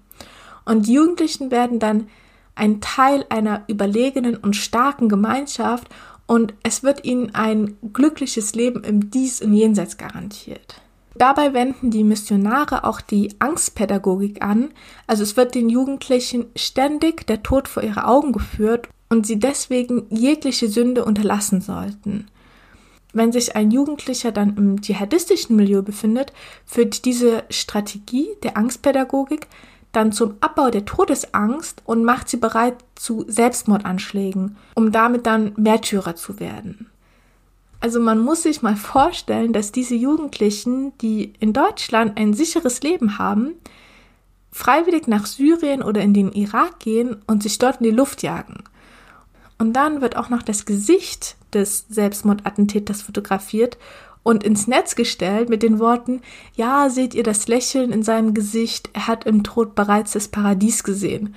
Und 0.67 0.87
die 0.87 0.93
Jugendlichen 0.93 1.51
werden 1.51 1.79
dann 1.79 2.09
ein 2.55 2.81
Teil 2.81 3.25
einer 3.31 3.65
überlegenen 3.67 4.37
und 4.37 4.55
starken 4.55 5.09
Gemeinschaft 5.09 5.89
und 6.27 6.55
es 6.63 6.83
wird 6.83 7.05
ihnen 7.05 7.35
ein 7.35 7.77
glückliches 7.93 8.55
Leben 8.55 8.85
im 8.85 9.11
Dies 9.11 9.41
und 9.41 9.55
Jenseits 9.55 9.97
garantiert. 9.97 10.81
Dabei 11.17 11.55
wenden 11.55 11.91
die 11.91 12.05
Missionare 12.05 12.85
auch 12.85 13.01
die 13.01 13.35
Angstpädagogik 13.41 14.43
an, 14.43 14.71
also 15.07 15.23
es 15.23 15.37
wird 15.37 15.55
den 15.55 15.69
Jugendlichen 15.69 16.47
ständig 16.55 17.27
der 17.27 17.43
Tod 17.43 17.67
vor 17.67 17.83
ihre 17.83 18.07
Augen 18.07 18.33
geführt 18.33 18.89
und 19.11 19.27
sie 19.27 19.39
deswegen 19.39 20.07
jegliche 20.11 20.69
Sünde 20.69 21.05
unterlassen 21.05 21.61
sollten 21.61 22.27
wenn 23.13 23.33
sich 23.33 23.57
ein 23.57 23.71
Jugendlicher 23.71 24.33
dann 24.33 24.57
im 24.57 24.81
dschihadistischen 24.81 25.57
Milieu 25.57 25.83
befindet, 25.83 26.33
führt 26.65 27.05
diese 27.05 27.45
Strategie 27.51 28.29
der 28.43 28.57
Angstpädagogik 28.57 29.49
dann 29.93 30.13
zum 30.13 30.35
Abbau 30.41 30.71
der 30.71 30.85
Todesangst 30.85 31.83
und 31.85 32.05
macht 32.05 32.29
sie 32.29 32.37
bereit 32.37 32.77
zu 32.95 33.25
Selbstmordanschlägen, 33.27 34.57
um 34.75 34.93
damit 34.93 35.27
dann 35.27 35.53
Märtyrer 35.57 36.15
zu 36.15 36.39
werden. 36.39 36.87
Also 37.81 37.99
man 37.99 38.21
muss 38.21 38.43
sich 38.43 38.63
mal 38.63 38.77
vorstellen, 38.77 39.53
dass 39.53 39.73
diese 39.73 39.95
Jugendlichen, 39.95 40.97
die 40.99 41.33
in 41.41 41.53
Deutschland 41.53 42.19
ein 42.19 42.35
sicheres 42.35 42.83
Leben 42.83 43.19
haben, 43.19 43.55
freiwillig 44.53 45.09
nach 45.09 45.27
Syrien 45.27 45.83
oder 45.83 46.03
in 46.03 46.15
den 46.15 46.31
Irak 46.33 46.79
gehen 46.79 47.17
und 47.27 47.43
sich 47.43 47.59
dort 47.59 47.81
in 47.81 47.85
die 47.85 47.97
Luft 47.97 48.23
jagen. 48.23 48.63
Und 49.61 49.75
dann 49.75 50.01
wird 50.01 50.17
auch 50.17 50.31
noch 50.31 50.43
das 50.43 50.65
Gesicht 50.65 51.37
des 51.53 51.85
Selbstmordattentäters 51.91 53.03
fotografiert 53.03 53.77
und 54.23 54.43
ins 54.43 54.67
Netz 54.67 54.95
gestellt 54.97 55.51
mit 55.51 55.63
den 55.63 55.79
Worten, 55.79 56.23
ja, 56.57 56.89
seht 56.89 57.13
ihr 57.13 57.23
das 57.23 57.47
Lächeln 57.47 57.93
in 57.93 58.03
seinem 58.03 58.33
Gesicht, 58.33 58.89
er 58.95 59.07
hat 59.07 59.25
im 59.25 59.45
Tod 59.45 59.75
bereits 59.75 60.13
das 60.13 60.29
Paradies 60.29 60.83
gesehen. 60.83 61.35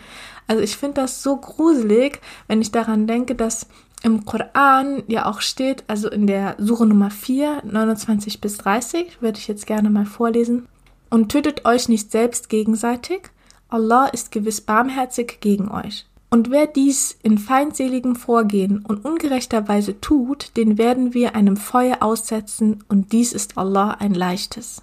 Also 0.48 0.62
ich 0.62 0.78
finde 0.78 1.02
das 1.02 1.22
so 1.22 1.36
gruselig, 1.36 2.22
wenn 2.48 2.62
ich 2.62 2.72
daran 2.72 3.08
denke, 3.08 3.36
dass 3.36 3.68
im 4.04 4.24
Koran 4.24 5.04
ja 5.08 5.26
auch 5.26 5.42
steht, 5.42 5.84
also 5.88 6.10
in 6.10 6.26
der 6.26 6.56
Suche 6.60 6.86
Nummer 6.86 7.12
4, 7.12 7.64
29 7.66 8.40
bis 8.40 8.58
30, 8.58 9.22
würde 9.22 9.38
ich 9.38 9.50
jetzt 9.50 9.68
gerne 9.68 9.90
mal 9.90 10.06
vorlesen. 10.06 10.70
Und 11.10 11.30
tötet 11.30 11.66
euch 11.66 11.90
nicht 11.90 12.10
selbst 12.10 12.48
gegenseitig, 12.48 13.24
Allah 13.68 14.06
ist 14.08 14.32
gewiss 14.32 14.62
barmherzig 14.62 15.40
gegen 15.42 15.70
euch. 15.70 16.06
Und 16.34 16.50
wer 16.50 16.66
dies 16.66 17.16
in 17.22 17.38
feindseligem 17.38 18.16
Vorgehen 18.16 18.84
und 18.84 19.06
ungerechter 19.06 19.68
Weise 19.68 20.02
tut, 20.02 20.58
den 20.58 20.80
werden 20.80 21.14
wir 21.14 21.36
einem 21.36 21.58
Feuer 21.58 21.98
aussetzen, 22.00 22.84
und 22.88 23.12
dies 23.12 23.34
ist 23.34 23.56
Allah 23.56 23.98
ein 24.00 24.16
leichtes. 24.16 24.82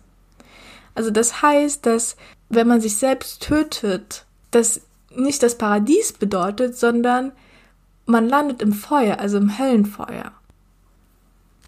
Also 0.95 1.11
das 1.11 1.42
heißt, 1.42 1.85
dass 1.85 2.14
wenn 2.50 2.69
man 2.69 2.80
sich 2.80 2.99
selbst 2.99 3.42
tötet, 3.42 4.26
das 4.52 4.83
nicht 5.16 5.42
das 5.42 5.59
Paradies 5.59 6.12
bedeutet, 6.12 6.78
sondern 6.78 7.33
man 8.07 8.28
landet 8.28 8.62
im 8.62 8.73
Feuer, 8.73 9.19
also 9.19 9.38
im 9.38 9.59
Höllenfeuer. 9.59 10.30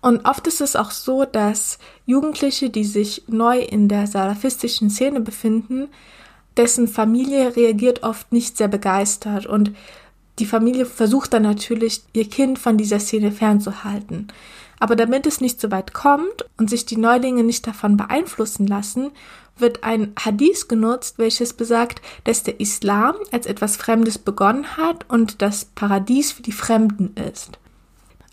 Und 0.01 0.25
oft 0.27 0.47
ist 0.47 0.61
es 0.61 0.77
auch 0.77 0.93
so, 0.93 1.25
dass 1.25 1.81
Jugendliche, 2.07 2.71
die 2.71 2.85
sich 2.85 3.25
neu 3.27 3.59
in 3.59 3.89
der 3.89 4.07
salafistischen 4.07 4.91
Szene 4.91 5.19
befinden, 5.19 5.89
dessen 6.57 6.89
Familie 6.89 7.57
reagiert 7.57 8.03
oft 8.03 8.33
nicht 8.33 8.57
sehr 8.57 8.69
begeistert 8.69 9.47
und 9.47 9.73
die 10.39 10.47
Familie 10.47 10.87
versucht 10.87 11.33
dann 11.33 11.43
natürlich, 11.43 12.03
ihr 12.13 12.29
Kind 12.29 12.59
von 12.59 12.79
dieser 12.79 13.01
Szene 13.01 13.33
fernzuhalten. 13.33 14.29
Aber 14.79 14.97
damit 14.97 15.27
es 15.27 15.41
nicht 15.41 15.61
so 15.61 15.71
weit 15.71 15.93
kommt 15.93 16.45
und 16.57 16.69
sich 16.69 16.87
die 16.87 16.97
Neulinge 16.97 17.45
nicht 17.45 17.67
davon 17.67 17.97
beeinflussen 17.97 18.67
lassen, 18.67 19.13
wird 19.57 19.85
ein 19.85 20.13
Hadith 20.19 20.67
genutzt, 20.67 21.19
welches 21.19 21.53
besagt, 21.53 22.01
dass 22.25 22.43
der 22.43 22.59
Islam 22.59 23.15
als 23.31 23.47
etwas 23.47 23.77
Fremdes 23.77 24.19
begonnen 24.19 24.77
hat 24.77 25.09
und 25.09 25.43
das 25.43 25.67
Paradies 25.67 26.33
für 26.33 26.43
die 26.43 26.53
Fremden 26.53 27.15
ist. 27.15 27.59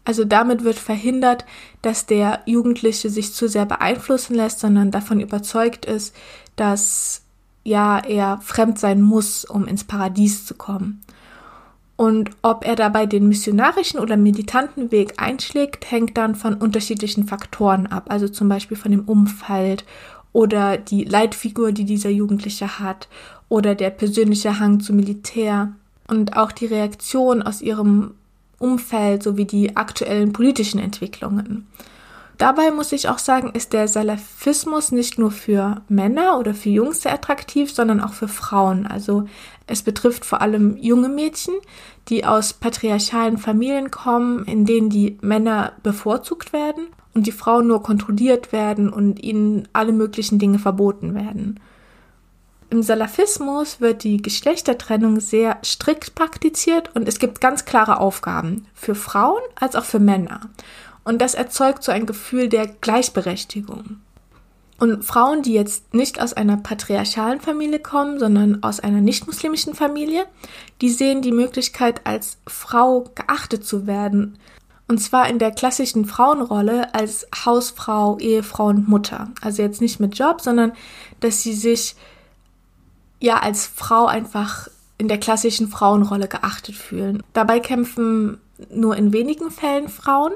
Also 0.06 0.26
damit 0.26 0.64
wird 0.64 0.80
verhindert, 0.80 1.46
dass 1.84 2.08
der 2.08 2.42
Jugendliche 2.46 3.10
sich 3.10 3.34
zu 3.34 3.48
sehr 3.48 3.66
beeinflussen 3.66 4.34
lässt, 4.34 4.60
sondern 4.60 4.90
davon 4.90 5.20
überzeugt 5.20 5.86
ist, 5.86 6.16
dass 6.56 7.22
ja 7.70 8.00
er 8.00 8.40
fremd 8.42 8.80
sein 8.80 9.02
muss, 9.02 9.46
um 9.46 9.66
ins 9.66 9.84
Paradies 9.84 10.46
zu 10.46 10.56
kommen. 10.56 11.02
Und 11.96 12.32
ob 12.42 12.66
er 12.66 12.76
dabei 12.76 13.06
den 13.06 13.28
missionarischen 13.28 14.00
oder 14.00 14.18
militanten 14.18 14.92
Weg 14.92 15.14
einschlägt, 15.18 15.92
hängt 15.92 16.18
dann 16.18 16.34
von 16.34 16.56
unterschiedlichen 16.56 17.26
Faktoren 17.26 17.88
ab, 17.88 18.06
also 18.10 18.28
zum 18.28 18.50
Beispiel 18.50 18.78
von 18.78 18.92
dem 18.92 19.02
Umfeld 19.02 19.86
oder 20.32 20.78
die 20.78 21.04
Leitfigur, 21.04 21.72
die 21.72 21.86
dieser 21.86 22.10
Jugendliche 22.10 22.80
hat 22.80 23.08
oder 23.50 23.76
der 23.76 23.90
persönliche 23.90 24.60
Hang 24.60 24.80
zum 24.80 24.96
Militär 24.96 25.74
und 26.08 26.38
auch 26.38 26.52
die 26.52 26.68
Reaktion 26.68 27.42
aus 27.42 27.62
ihrem 27.62 28.12
Umfeld 28.60 29.24
sowie 29.24 29.46
die 29.46 29.76
aktuellen 29.76 30.34
politischen 30.34 30.80
Entwicklungen. 30.80 31.68
Dabei 32.40 32.72
muss 32.72 32.94
ich 32.94 33.10
auch 33.10 33.20
sagen, 33.20 33.52
ist 33.54 33.74
der 33.74 33.90
Salafismus 33.90 34.94
nicht 34.94 35.20
nur 35.20 35.30
für 35.30 35.82
Männer 35.90 36.40
oder 36.40 36.54
für 36.54 36.70
Jungs 36.70 37.02
sehr 37.02 37.14
attraktiv, 37.14 37.70
sondern 37.70 38.00
auch 38.00 38.14
für 38.14 38.30
Frauen. 38.30 38.88
Also 38.88 39.26
es 39.68 39.84
betrifft 39.84 40.24
vor 40.24 40.40
allem 40.42 40.78
junge 40.78 41.10
Mädchen, 41.10 41.54
die 42.08 42.24
aus 42.24 42.54
patriarchalen 42.54 43.38
Familien 43.38 43.92
kommen, 43.92 44.46
in 44.46 44.64
denen 44.64 44.90
die 44.90 45.18
Männer 45.20 45.74
bevorzugt 45.84 46.54
werden 46.54 46.88
und 47.14 47.28
die 47.28 47.34
Frauen 47.34 47.68
nur 47.68 47.84
kontrolliert 47.84 48.54
werden 48.54 48.90
und 48.90 49.22
ihnen 49.22 49.68
alle 49.74 49.92
möglichen 49.92 50.40
Dinge 50.40 50.60
verboten 50.60 51.16
werden. 51.16 51.60
Im 52.70 52.84
Salafismus 52.84 53.82
wird 53.82 54.06
die 54.06 54.22
Geschlechtertrennung 54.22 55.20
sehr 55.20 55.58
strikt 55.66 56.16
praktiziert 56.16 56.96
und 56.96 57.06
es 57.06 57.20
gibt 57.20 57.42
ganz 57.42 57.66
klare 57.66 58.00
Aufgaben 58.00 58.66
für 58.74 58.96
Frauen 58.96 59.42
als 59.60 59.76
auch 59.76 59.84
für 59.86 60.00
Männer. 60.00 60.40
Und 61.10 61.24
das 61.24 61.34
erzeugt 61.34 61.82
so 61.82 61.92
ein 61.92 62.06
Gefühl 62.06 62.50
der 62.50 62.68
Gleichberechtigung. 62.68 64.00
Und 64.78 65.04
Frauen, 65.04 65.42
die 65.42 65.54
jetzt 65.54 65.92
nicht 65.92 66.22
aus 66.22 66.34
einer 66.34 66.56
patriarchalen 66.56 67.42
Familie 67.42 67.80
kommen, 67.80 68.20
sondern 68.20 68.62
aus 68.62 68.80
einer 68.80 69.02
nicht-muslimischen 69.02 69.74
Familie, 69.74 70.28
die 70.82 70.92
sehen 70.92 71.24
die 71.24 71.32
Möglichkeit, 71.32 72.06
als 72.06 72.38
Frau 72.46 73.10
geachtet 73.16 73.66
zu 73.66 73.88
werden. 73.88 74.38
Und 74.88 75.00
zwar 75.00 75.28
in 75.28 75.40
der 75.40 75.50
klassischen 75.50 76.06
Frauenrolle 76.06 76.94
als 76.94 77.26
Hausfrau, 77.44 78.20
Ehefrau 78.20 78.68
und 78.68 78.88
Mutter. 78.88 79.32
Also 79.42 79.64
jetzt 79.64 79.82
nicht 79.82 80.00
mit 80.00 80.16
Job, 80.16 80.42
sondern 80.42 80.74
dass 81.22 81.42
sie 81.42 81.54
sich 81.54 81.96
ja 83.20 83.40
als 83.40 83.66
Frau 83.66 84.06
einfach 84.06 84.68
in 85.00 85.08
der 85.08 85.18
klassischen 85.18 85.70
Frauenrolle 85.70 86.28
geachtet 86.28 86.76
fühlen. 86.76 87.24
Dabei 87.34 87.60
kämpfen 87.60 88.38
nur 88.72 88.96
in 88.96 89.12
wenigen 89.12 89.50
Fällen 89.50 89.90
Frauen, 89.90 90.34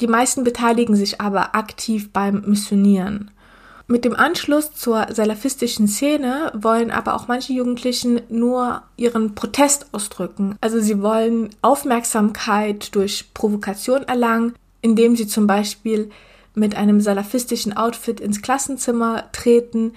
die 0.00 0.06
meisten 0.06 0.44
beteiligen 0.44 0.96
sich 0.96 1.20
aber 1.20 1.54
aktiv 1.54 2.12
beim 2.12 2.42
Missionieren. 2.46 3.30
Mit 3.86 4.04
dem 4.04 4.14
Anschluss 4.14 4.72
zur 4.72 5.08
salafistischen 5.10 5.88
Szene 5.88 6.52
wollen 6.54 6.92
aber 6.92 7.14
auch 7.14 7.26
manche 7.26 7.52
Jugendlichen 7.52 8.20
nur 8.28 8.82
ihren 8.96 9.34
Protest 9.34 9.86
ausdrücken. 9.92 10.54
Also 10.60 10.80
sie 10.80 11.02
wollen 11.02 11.50
Aufmerksamkeit 11.60 12.94
durch 12.94 13.34
Provokation 13.34 14.04
erlangen, 14.04 14.54
indem 14.80 15.16
sie 15.16 15.26
zum 15.26 15.48
Beispiel 15.48 16.10
mit 16.54 16.76
einem 16.76 17.00
salafistischen 17.00 17.76
Outfit 17.76 18.20
ins 18.20 18.42
Klassenzimmer 18.42 19.24
treten, 19.32 19.94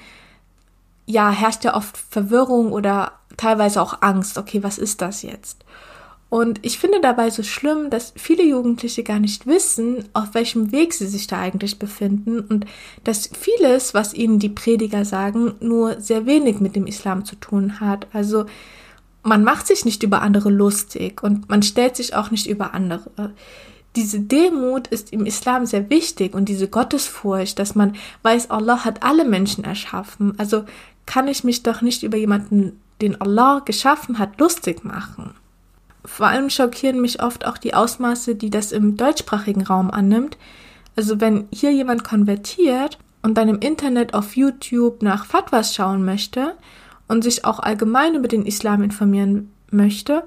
ja, 1.05 1.29
herrscht 1.29 1.63
ja 1.63 1.75
oft 1.75 1.95
Verwirrung 1.97 2.71
oder 2.71 3.11
teilweise 3.37 3.81
auch 3.81 4.01
Angst. 4.01 4.37
Okay, 4.37 4.63
was 4.63 4.77
ist 4.77 5.01
das 5.01 5.21
jetzt? 5.21 5.63
Und 6.33 6.57
ich 6.63 6.79
finde 6.79 6.99
dabei 6.99 7.29
so 7.29 7.43
schlimm, 7.43 7.91
dass 7.91 8.11
viele 8.15 8.43
Jugendliche 8.43 9.03
gar 9.03 9.19
nicht 9.19 9.45
wissen, 9.45 10.05
auf 10.13 10.33
welchem 10.33 10.71
Weg 10.71 10.95
sie 10.95 11.05
sich 11.05 11.27
da 11.27 11.39
eigentlich 11.39 11.77
befinden 11.77 12.39
und 12.39 12.65
dass 13.03 13.29
vieles, 13.39 13.93
was 13.93 14.15
ihnen 14.15 14.39
die 14.39 14.49
Prediger 14.49 15.05
sagen, 15.05 15.53
nur 15.59 16.01
sehr 16.01 16.25
wenig 16.25 16.59
mit 16.59 16.75
dem 16.75 16.87
Islam 16.87 17.23
zu 17.23 17.35
tun 17.35 17.79
hat. 17.79 18.07
Also 18.13 18.45
man 19.21 19.43
macht 19.43 19.67
sich 19.67 19.85
nicht 19.85 20.01
über 20.01 20.23
andere 20.23 20.49
lustig 20.49 21.21
und 21.21 21.49
man 21.49 21.61
stellt 21.61 21.95
sich 21.95 22.15
auch 22.15 22.31
nicht 22.31 22.47
über 22.47 22.73
andere. 22.73 23.35
Diese 23.95 24.19
Demut 24.19 24.87
ist 24.87 25.13
im 25.13 25.27
Islam 25.27 25.67
sehr 25.67 25.91
wichtig 25.91 26.33
und 26.33 26.49
diese 26.49 26.67
Gottesfurcht, 26.67 27.59
dass 27.59 27.75
man 27.75 27.95
weiß, 28.23 28.49
Allah 28.49 28.83
hat 28.85 29.03
alle 29.03 29.25
Menschen 29.25 29.65
erschaffen. 29.65 30.33
Also 30.39 30.63
kann 31.05 31.27
ich 31.27 31.43
mich 31.43 31.61
doch 31.61 31.83
nicht 31.83 32.01
über 32.01 32.17
jemanden, 32.17 32.81
den 33.01 33.21
Allah 33.21 33.59
geschaffen 33.63 34.17
hat, 34.17 34.39
lustig 34.39 34.83
machen. 34.83 35.35
Vor 36.05 36.27
allem 36.27 36.49
schockieren 36.49 37.01
mich 37.01 37.21
oft 37.23 37.45
auch 37.45 37.57
die 37.57 37.73
Ausmaße, 37.73 38.35
die 38.35 38.49
das 38.49 38.71
im 38.71 38.97
deutschsprachigen 38.97 39.63
Raum 39.63 39.89
annimmt. 39.89 40.37
Also 40.95 41.21
wenn 41.21 41.47
hier 41.51 41.71
jemand 41.71 42.03
konvertiert 42.03 42.97
und 43.21 43.37
dann 43.37 43.49
im 43.49 43.59
Internet 43.59 44.13
auf 44.13 44.35
YouTube 44.35 45.01
nach 45.01 45.25
Fatwas 45.25 45.73
schauen 45.73 46.03
möchte 46.05 46.55
und 47.07 47.23
sich 47.23 47.45
auch 47.45 47.59
allgemein 47.59 48.15
über 48.15 48.27
den 48.27 48.45
Islam 48.45 48.83
informieren 48.83 49.51
möchte, 49.71 50.23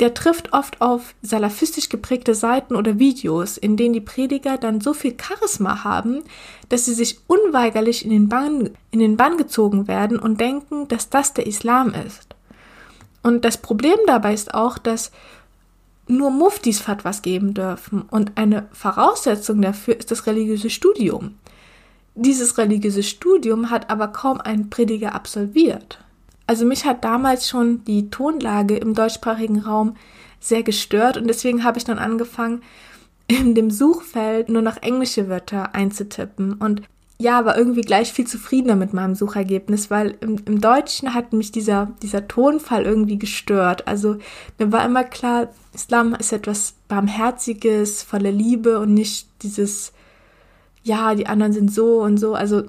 der 0.00 0.12
trifft 0.12 0.52
oft 0.52 0.82
auf 0.82 1.14
salafistisch 1.22 1.88
geprägte 1.88 2.34
Seiten 2.34 2.76
oder 2.76 2.98
Videos, 2.98 3.56
in 3.56 3.76
denen 3.76 3.94
die 3.94 4.00
Prediger 4.00 4.58
dann 4.58 4.80
so 4.80 4.92
viel 4.92 5.16
Charisma 5.18 5.84
haben, 5.84 6.22
dass 6.68 6.84
sie 6.84 6.92
sich 6.92 7.20
unweigerlich 7.28 8.04
in 8.04 8.10
den 8.10 8.28
Bann, 8.28 8.70
in 8.90 8.98
den 8.98 9.16
Bann 9.16 9.38
gezogen 9.38 9.88
werden 9.88 10.18
und 10.18 10.38
denken, 10.40 10.86
dass 10.88 11.08
das 11.08 11.32
der 11.32 11.46
Islam 11.46 11.94
ist. 11.94 12.25
Und 13.26 13.44
das 13.44 13.58
Problem 13.58 13.98
dabei 14.06 14.34
ist 14.34 14.54
auch, 14.54 14.78
dass 14.78 15.10
nur 16.06 16.30
Muftis 16.30 16.78
Fatwas 16.78 17.22
geben 17.22 17.54
dürfen 17.54 18.02
und 18.02 18.30
eine 18.36 18.68
Voraussetzung 18.70 19.60
dafür 19.60 19.96
ist 19.96 20.12
das 20.12 20.28
religiöse 20.28 20.70
Studium. 20.70 21.34
Dieses 22.14 22.56
religiöse 22.56 23.02
Studium 23.02 23.70
hat 23.70 23.90
aber 23.90 24.06
kaum 24.06 24.40
ein 24.40 24.70
Prediger 24.70 25.12
absolviert. 25.12 25.98
Also 26.46 26.64
mich 26.64 26.84
hat 26.84 27.02
damals 27.02 27.48
schon 27.48 27.82
die 27.82 28.10
Tonlage 28.10 28.76
im 28.76 28.94
deutschsprachigen 28.94 29.58
Raum 29.58 29.96
sehr 30.38 30.62
gestört 30.62 31.16
und 31.16 31.26
deswegen 31.26 31.64
habe 31.64 31.78
ich 31.78 31.84
dann 31.84 31.98
angefangen, 31.98 32.62
in 33.26 33.56
dem 33.56 33.72
Suchfeld 33.72 34.50
nur 34.50 34.62
noch 34.62 34.76
englische 34.82 35.28
Wörter 35.28 35.74
einzutippen 35.74 36.52
und 36.52 36.82
ja, 37.18 37.44
war 37.46 37.56
irgendwie 37.56 37.80
gleich 37.80 38.12
viel 38.12 38.26
zufriedener 38.26 38.76
mit 38.76 38.92
meinem 38.92 39.14
Suchergebnis, 39.14 39.90
weil 39.90 40.16
im, 40.20 40.36
im, 40.44 40.60
Deutschen 40.60 41.14
hat 41.14 41.32
mich 41.32 41.50
dieser, 41.50 41.90
dieser 42.02 42.28
Tonfall 42.28 42.84
irgendwie 42.84 43.18
gestört. 43.18 43.88
Also 43.88 44.18
mir 44.58 44.70
war 44.70 44.84
immer 44.84 45.02
klar, 45.02 45.48
Islam 45.72 46.14
ist 46.14 46.32
etwas 46.32 46.74
Barmherziges, 46.88 48.02
voller 48.02 48.32
Liebe 48.32 48.78
und 48.78 48.92
nicht 48.92 49.28
dieses, 49.42 49.92
ja, 50.82 51.14
die 51.14 51.26
anderen 51.26 51.54
sind 51.54 51.72
so 51.72 52.02
und 52.02 52.18
so. 52.18 52.34
Also 52.34 52.64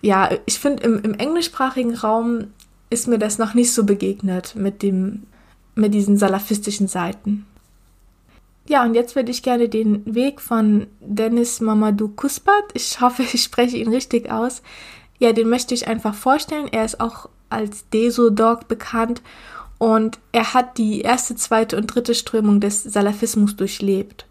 ja, 0.00 0.30
ich 0.46 0.60
finde, 0.60 0.84
im, 0.84 1.00
im 1.02 1.14
englischsprachigen 1.14 1.96
Raum 1.96 2.48
ist 2.88 3.08
mir 3.08 3.18
das 3.18 3.38
noch 3.38 3.54
nicht 3.54 3.72
so 3.72 3.84
begegnet 3.84 4.54
mit 4.54 4.82
dem, 4.82 5.24
mit 5.74 5.92
diesen 5.92 6.18
salafistischen 6.18 6.86
Seiten. 6.86 7.46
Ja, 8.68 8.84
und 8.84 8.94
jetzt 8.94 9.16
würde 9.16 9.30
ich 9.30 9.42
gerne 9.42 9.68
den 9.68 10.02
Weg 10.14 10.40
von 10.40 10.86
Dennis 11.00 11.60
Mamadou 11.60 12.08
Kuspat, 12.08 12.64
ich 12.74 13.00
hoffe, 13.00 13.22
ich 13.32 13.42
spreche 13.42 13.76
ihn 13.76 13.88
richtig 13.88 14.30
aus, 14.30 14.62
ja, 15.18 15.32
den 15.32 15.48
möchte 15.48 15.74
ich 15.74 15.86
einfach 15.86 16.14
vorstellen. 16.14 16.68
Er 16.72 16.84
ist 16.84 17.00
auch 17.00 17.28
als 17.48 17.88
Deso 17.90 18.30
Dog 18.30 18.66
bekannt 18.66 19.22
und 19.78 20.18
er 20.32 20.54
hat 20.54 20.78
die 20.78 21.02
erste, 21.02 21.36
zweite 21.36 21.76
und 21.76 21.86
dritte 21.86 22.14
Strömung 22.14 22.60
des 22.60 22.82
Salafismus 22.82 23.56
durchlebt. 23.56 24.26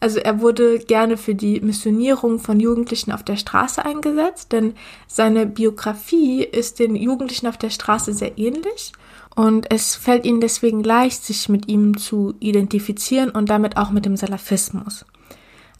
Also 0.00 0.18
er 0.18 0.40
wurde 0.40 0.80
gerne 0.80 1.16
für 1.16 1.34
die 1.34 1.60
Missionierung 1.60 2.40
von 2.40 2.58
Jugendlichen 2.58 3.12
auf 3.12 3.22
der 3.22 3.36
Straße 3.36 3.84
eingesetzt, 3.84 4.50
denn 4.50 4.74
seine 5.06 5.46
Biografie 5.46 6.42
ist 6.42 6.80
den 6.80 6.96
Jugendlichen 6.96 7.46
auf 7.46 7.56
der 7.56 7.70
Straße 7.70 8.12
sehr 8.12 8.36
ähnlich 8.36 8.92
und 9.34 9.70
es 9.70 9.94
fällt 9.94 10.24
ihnen 10.24 10.40
deswegen 10.40 10.82
leicht, 10.82 11.24
sich 11.24 11.48
mit 11.48 11.68
ihm 11.68 11.96
zu 11.96 12.34
identifizieren 12.40 13.30
und 13.30 13.48
damit 13.48 13.76
auch 13.76 13.90
mit 13.90 14.04
dem 14.04 14.16
Salafismus. 14.16 15.06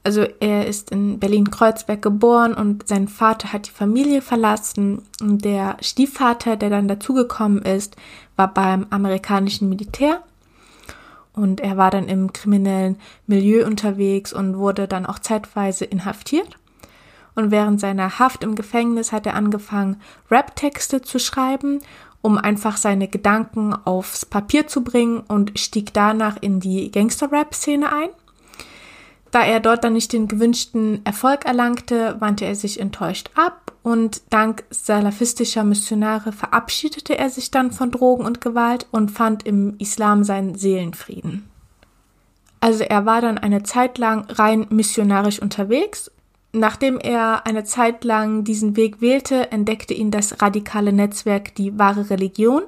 Also 0.05 0.27
er 0.41 0.67
ist 0.67 0.91
in 0.91 1.21
Berlin-Kreuzberg 1.21 2.03
geboren 2.03 2.55
und 2.55 2.89
sein 2.89 3.07
Vater 3.07 3.53
hat 3.53 3.69
die 3.69 3.73
Familie 3.73 4.21
verlassen. 4.21 5.03
Der 5.21 5.77
Stiefvater, 5.81 6.57
der 6.57 6.71
dann 6.71 6.89
dazugekommen 6.89 7.63
ist, 7.63 7.97
war 8.35 8.53
beim 8.53 8.87
amerikanischen 8.91 9.69
Militär. 9.69 10.23
Und 11.35 11.61
er 11.61 11.77
war 11.77 11.91
dann 11.91 12.09
im 12.09 12.33
kriminellen 12.33 12.97
Milieu 13.27 13.65
unterwegs 13.65 14.33
und 14.33 14.59
wurde 14.59 14.89
dann 14.89 15.07
auch 15.07 15.19
zeitweise 15.19 15.85
inhaftiert. 15.85 16.59
Und 17.35 17.51
während 17.51 17.81
seiner 17.81 18.19
Haft 18.19 18.43
im 18.43 18.57
Gefängnis 18.57 19.13
hat 19.13 19.25
er 19.25 19.35
angefangen, 19.35 20.01
Rap-Texte 20.31 21.01
zu 21.01 21.19
schreiben 21.19 21.81
um 22.23 22.39
einfach 22.39 22.77
seine 22.77 23.09
Gedanken 23.09 23.75
aufs 23.75 24.25
Papier 24.25 24.67
zu 24.67 24.83
bringen 24.83 25.21
und 25.21 25.59
stieg 25.59 25.93
danach 25.93 26.37
in 26.41 26.61
die 26.61 26.91
Gangster-Rap-Szene 26.91 27.93
ein. 27.93 28.09
Da 29.33 29.43
er 29.43 29.61
dort 29.61 29.83
dann 29.83 29.95
nicht 29.95 30.13
den 30.13 30.29
gewünschten 30.29 31.05
Erfolg 31.05 31.47
erlangte, 31.47 32.17
wandte 32.21 32.45
er 32.45 32.55
sich 32.55 32.79
enttäuscht 32.79 33.31
ab 33.35 33.73
und 33.83 34.23
dank 34.31 34.65
salafistischer 34.71 35.65
Missionare 35.65 36.33
verabschiedete 36.33 37.19
er 37.19 37.31
sich 37.31 37.51
dann 37.51 37.73
von 37.73 37.91
Drogen 37.91 38.25
und 38.25 38.41
Gewalt 38.41 38.87
und 38.91 39.11
fand 39.11 39.45
im 39.45 39.75
Islam 39.79 40.23
seinen 40.23 40.55
Seelenfrieden. 40.55 41.49
Also 42.61 42.85
er 42.85 43.07
war 43.07 43.21
dann 43.21 43.39
eine 43.39 43.65
Zeit 43.65 43.99
lang 43.99 44.31
rein 44.31 44.67
missionarisch 44.71 45.41
unterwegs 45.43 46.13
Nachdem 46.53 46.99
er 46.99 47.47
eine 47.47 47.65
Zeit 47.65 48.05
lang 48.05 48.45
diesen 48.45 48.77
Weg 48.77 49.01
wählte, 49.01 49.51
entdeckte 49.51 49.95
ihn 49.95 50.11
das 50.11 50.43
radikale 50.43 50.93
Netzwerk 50.93 51.55
die 51.55 51.79
wahre 51.79 52.11
Religion 52.11 52.63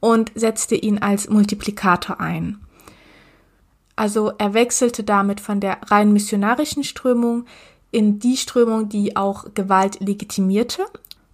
und 0.00 0.32
setzte 0.34 0.74
ihn 0.74 0.98
als 0.98 1.28
Multiplikator 1.28 2.18
ein. 2.18 2.58
Also 3.94 4.32
er 4.38 4.54
wechselte 4.54 5.04
damit 5.04 5.40
von 5.40 5.60
der 5.60 5.78
rein 5.86 6.12
missionarischen 6.12 6.84
Strömung 6.84 7.44
in 7.90 8.18
die 8.18 8.36
Strömung, 8.36 8.88
die 8.88 9.16
auch 9.16 9.46
Gewalt 9.54 10.00
legitimierte. 10.00 10.84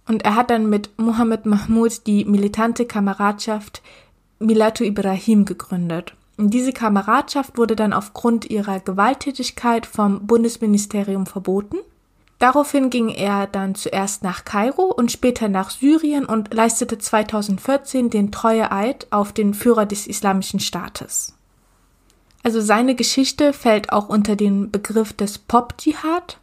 Und 0.07 0.23
er 0.23 0.35
hat 0.35 0.49
dann 0.49 0.69
mit 0.69 0.89
Mohammed 0.97 1.45
Mahmoud 1.45 2.05
die 2.07 2.25
militante 2.25 2.85
Kameradschaft 2.85 3.81
Milatu 4.39 4.83
Ibrahim 4.83 5.45
gegründet. 5.45 6.15
Und 6.37 6.53
diese 6.53 6.73
Kameradschaft 6.73 7.57
wurde 7.57 7.75
dann 7.75 7.93
aufgrund 7.93 8.49
ihrer 8.49 8.79
Gewalttätigkeit 8.79 9.85
vom 9.85 10.25
Bundesministerium 10.25 11.25
verboten. 11.25 11.77
Daraufhin 12.39 12.89
ging 12.89 13.09
er 13.09 13.47
dann 13.47 13.75
zuerst 13.75 14.23
nach 14.23 14.43
Kairo 14.43 14.83
und 14.83 15.11
später 15.11 15.47
nach 15.47 15.69
Syrien 15.69 16.25
und 16.25 16.53
leistete 16.53 16.97
2014 16.97 18.09
den 18.09 18.31
Treueeid 18.31 19.07
auf 19.11 19.31
den 19.31 19.53
Führer 19.53 19.85
des 19.85 20.07
Islamischen 20.07 20.59
Staates. 20.59 21.33
Also 22.43 22.59
seine 22.59 22.95
Geschichte 22.95 23.53
fällt 23.53 23.93
auch 23.93 24.09
unter 24.09 24.35
den 24.35 24.69
Begriff 24.69 25.13
des 25.13 25.37
Pop-Dschihad. 25.37 26.39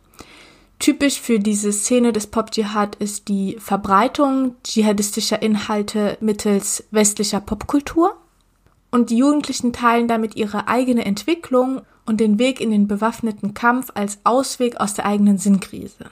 Typisch 0.79 1.21
für 1.21 1.39
diese 1.39 1.73
Szene 1.73 2.15
des 2.15 2.27
Pop-Dschihad 2.27 2.97
ist 2.97 3.29
die 3.29 3.59
Verbreitung 3.61 4.57
dschihadistischer 4.65 5.43
Inhalte 5.43 6.17
mittels 6.23 6.85
westlicher 6.91 7.41
Popkultur. 7.41 8.17
Und 8.91 9.11
die 9.11 9.19
Jugendlichen 9.19 9.75
teilen 9.75 10.09
damit 10.09 10.37
ihre 10.37 10.67
eigene 10.69 11.05
Entwicklung 11.05 11.83
und 12.11 12.19
den 12.19 12.41
Weg 12.41 12.61
in 12.61 12.73
den 12.73 12.89
bewaffneten 12.89 13.55
Kampf 13.55 13.93
als 13.95 14.19
Ausweg 14.25 14.81
aus 14.81 14.95
der 14.95 15.07
eigenen 15.07 15.39
Sinnkrise. 15.39 16.07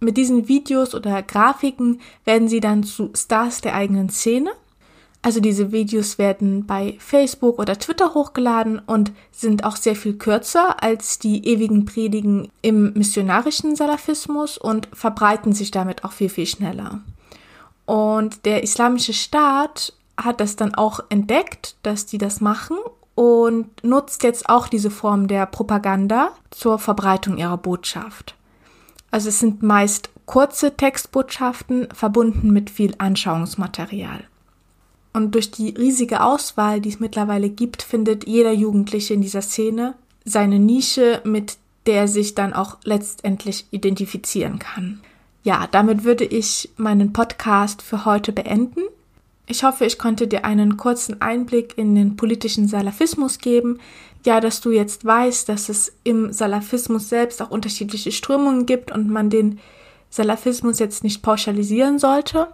Mit 0.00 0.16
diesen 0.16 0.48
Videos 0.48 0.96
oder 0.96 1.22
Grafiken 1.22 2.00
werden 2.24 2.48
sie 2.48 2.58
dann 2.58 2.82
zu 2.82 3.12
Stars 3.14 3.60
der 3.60 3.76
eigenen 3.76 4.08
Szene. 4.08 4.50
Also 5.22 5.38
diese 5.38 5.70
Videos 5.70 6.18
werden 6.18 6.66
bei 6.66 6.96
Facebook 6.98 7.60
oder 7.60 7.78
Twitter 7.78 8.14
hochgeladen 8.14 8.80
und 8.80 9.12
sind 9.30 9.62
auch 9.62 9.76
sehr 9.76 9.94
viel 9.94 10.14
kürzer 10.14 10.82
als 10.82 11.20
die 11.20 11.46
ewigen 11.46 11.84
Predigen 11.84 12.48
im 12.60 12.92
missionarischen 12.94 13.76
Salafismus 13.76 14.58
und 14.58 14.88
verbreiten 14.92 15.52
sich 15.52 15.70
damit 15.70 16.02
auch 16.02 16.12
viel, 16.12 16.30
viel 16.30 16.46
schneller. 16.46 17.00
Und 17.86 18.44
der 18.44 18.64
islamische 18.64 19.12
Staat 19.12 19.92
hat 20.16 20.40
das 20.40 20.56
dann 20.56 20.74
auch 20.74 20.98
entdeckt, 21.10 21.76
dass 21.84 22.06
die 22.06 22.18
das 22.18 22.40
machen 22.40 22.76
und 23.14 23.84
nutzt 23.84 24.22
jetzt 24.22 24.48
auch 24.48 24.68
diese 24.68 24.90
Form 24.90 25.28
der 25.28 25.46
Propaganda 25.46 26.30
zur 26.50 26.78
Verbreitung 26.78 27.36
ihrer 27.36 27.58
Botschaft. 27.58 28.34
Also 29.10 29.28
es 29.28 29.40
sind 29.40 29.62
meist 29.62 30.10
kurze 30.26 30.76
Textbotschaften 30.76 31.88
verbunden 31.92 32.50
mit 32.50 32.70
viel 32.70 32.94
Anschauungsmaterial. 32.98 34.24
Und 35.12 35.34
durch 35.34 35.50
die 35.50 35.70
riesige 35.70 36.22
Auswahl, 36.22 36.80
die 36.80 36.90
es 36.90 37.00
mittlerweile 37.00 37.50
gibt, 37.50 37.82
findet 37.82 38.28
jeder 38.28 38.52
Jugendliche 38.52 39.14
in 39.14 39.22
dieser 39.22 39.42
Szene 39.42 39.94
seine 40.24 40.60
Nische, 40.60 41.20
mit 41.24 41.58
der 41.86 42.02
er 42.02 42.08
sich 42.08 42.34
dann 42.34 42.52
auch 42.52 42.78
letztendlich 42.84 43.66
identifizieren 43.70 44.58
kann. 44.58 45.00
ja, 45.42 45.66
damit 45.70 46.04
würde 46.04 46.24
ich 46.24 46.70
meinen 46.76 47.12
Podcast 47.12 47.82
für 47.82 48.04
heute 48.04 48.32
beenden. 48.32 48.82
Ich 49.50 49.64
hoffe, 49.64 49.84
ich 49.84 49.98
konnte 49.98 50.28
dir 50.28 50.44
einen 50.44 50.76
kurzen 50.76 51.20
Einblick 51.20 51.76
in 51.76 51.96
den 51.96 52.14
politischen 52.14 52.68
Salafismus 52.68 53.38
geben. 53.38 53.80
Ja, 54.24 54.38
dass 54.38 54.60
du 54.60 54.70
jetzt 54.70 55.04
weißt, 55.04 55.48
dass 55.48 55.68
es 55.68 55.92
im 56.04 56.32
Salafismus 56.32 57.08
selbst 57.08 57.42
auch 57.42 57.50
unterschiedliche 57.50 58.12
Strömungen 58.12 58.64
gibt 58.64 58.92
und 58.92 59.10
man 59.10 59.28
den 59.28 59.58
Salafismus 60.08 60.78
jetzt 60.78 61.02
nicht 61.02 61.22
pauschalisieren 61.22 61.98
sollte. 61.98 62.46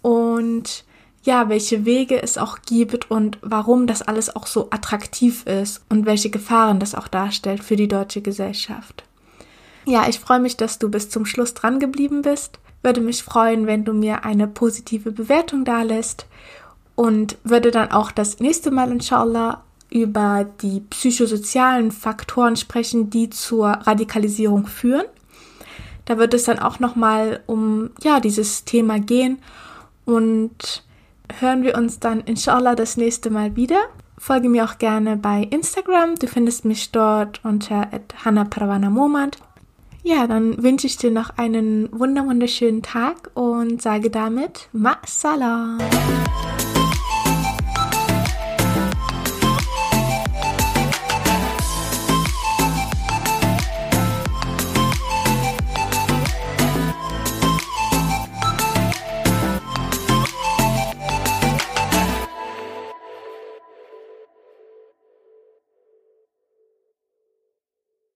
Und 0.00 0.84
ja, 1.22 1.50
welche 1.50 1.84
Wege 1.84 2.22
es 2.22 2.38
auch 2.38 2.60
gibt 2.64 3.10
und 3.10 3.36
warum 3.42 3.86
das 3.86 4.00
alles 4.00 4.34
auch 4.34 4.46
so 4.46 4.68
attraktiv 4.70 5.44
ist 5.44 5.84
und 5.90 6.06
welche 6.06 6.30
Gefahren 6.30 6.80
das 6.80 6.94
auch 6.94 7.08
darstellt 7.08 7.62
für 7.62 7.76
die 7.76 7.88
deutsche 7.88 8.22
Gesellschaft. 8.22 9.04
Ja, 9.84 10.08
ich 10.08 10.18
freue 10.18 10.40
mich, 10.40 10.56
dass 10.56 10.78
du 10.78 10.88
bis 10.88 11.10
zum 11.10 11.26
Schluss 11.26 11.52
dran 11.52 11.78
geblieben 11.78 12.22
bist. 12.22 12.58
Würde 12.82 13.00
mich 13.00 13.22
freuen, 13.22 13.66
wenn 13.66 13.84
du 13.84 13.92
mir 13.92 14.24
eine 14.24 14.46
positive 14.46 15.10
Bewertung 15.10 15.64
dalässt 15.64 16.26
und 16.94 17.36
würde 17.44 17.70
dann 17.70 17.90
auch 17.90 18.10
das 18.10 18.40
nächste 18.40 18.70
Mal 18.70 18.90
inshallah 18.90 19.62
über 19.90 20.46
die 20.62 20.80
psychosozialen 20.80 21.90
Faktoren 21.90 22.56
sprechen, 22.56 23.10
die 23.10 23.30
zur 23.30 23.68
Radikalisierung 23.68 24.66
führen. 24.66 25.04
Da 26.04 26.18
wird 26.18 26.34
es 26.34 26.44
dann 26.44 26.58
auch 26.58 26.80
nochmal 26.80 27.40
um 27.46 27.90
ja 28.02 28.20
dieses 28.20 28.64
Thema 28.64 28.98
gehen 28.98 29.38
und 30.04 30.84
hören 31.40 31.62
wir 31.62 31.76
uns 31.76 31.98
dann 31.98 32.20
inshallah 32.20 32.74
das 32.74 32.96
nächste 32.96 33.30
Mal 33.30 33.56
wieder. 33.56 33.80
Folge 34.18 34.48
mir 34.48 34.64
auch 34.64 34.78
gerne 34.78 35.16
bei 35.16 35.42
Instagram. 35.42 36.14
Du 36.16 36.26
findest 36.26 36.64
mich 36.64 36.90
dort 36.90 37.44
unter 37.44 37.88
Momand. 38.90 39.38
Ja, 40.08 40.28
dann 40.28 40.62
wünsche 40.62 40.86
ich 40.86 40.96
dir 40.96 41.10
noch 41.10 41.30
einen 41.36 41.88
wunderschönen 41.90 42.80
Tag 42.80 43.32
und 43.34 43.82
sage 43.82 44.08
damit 44.08 44.68
Ma 44.72 44.98
Salam. 45.04 45.78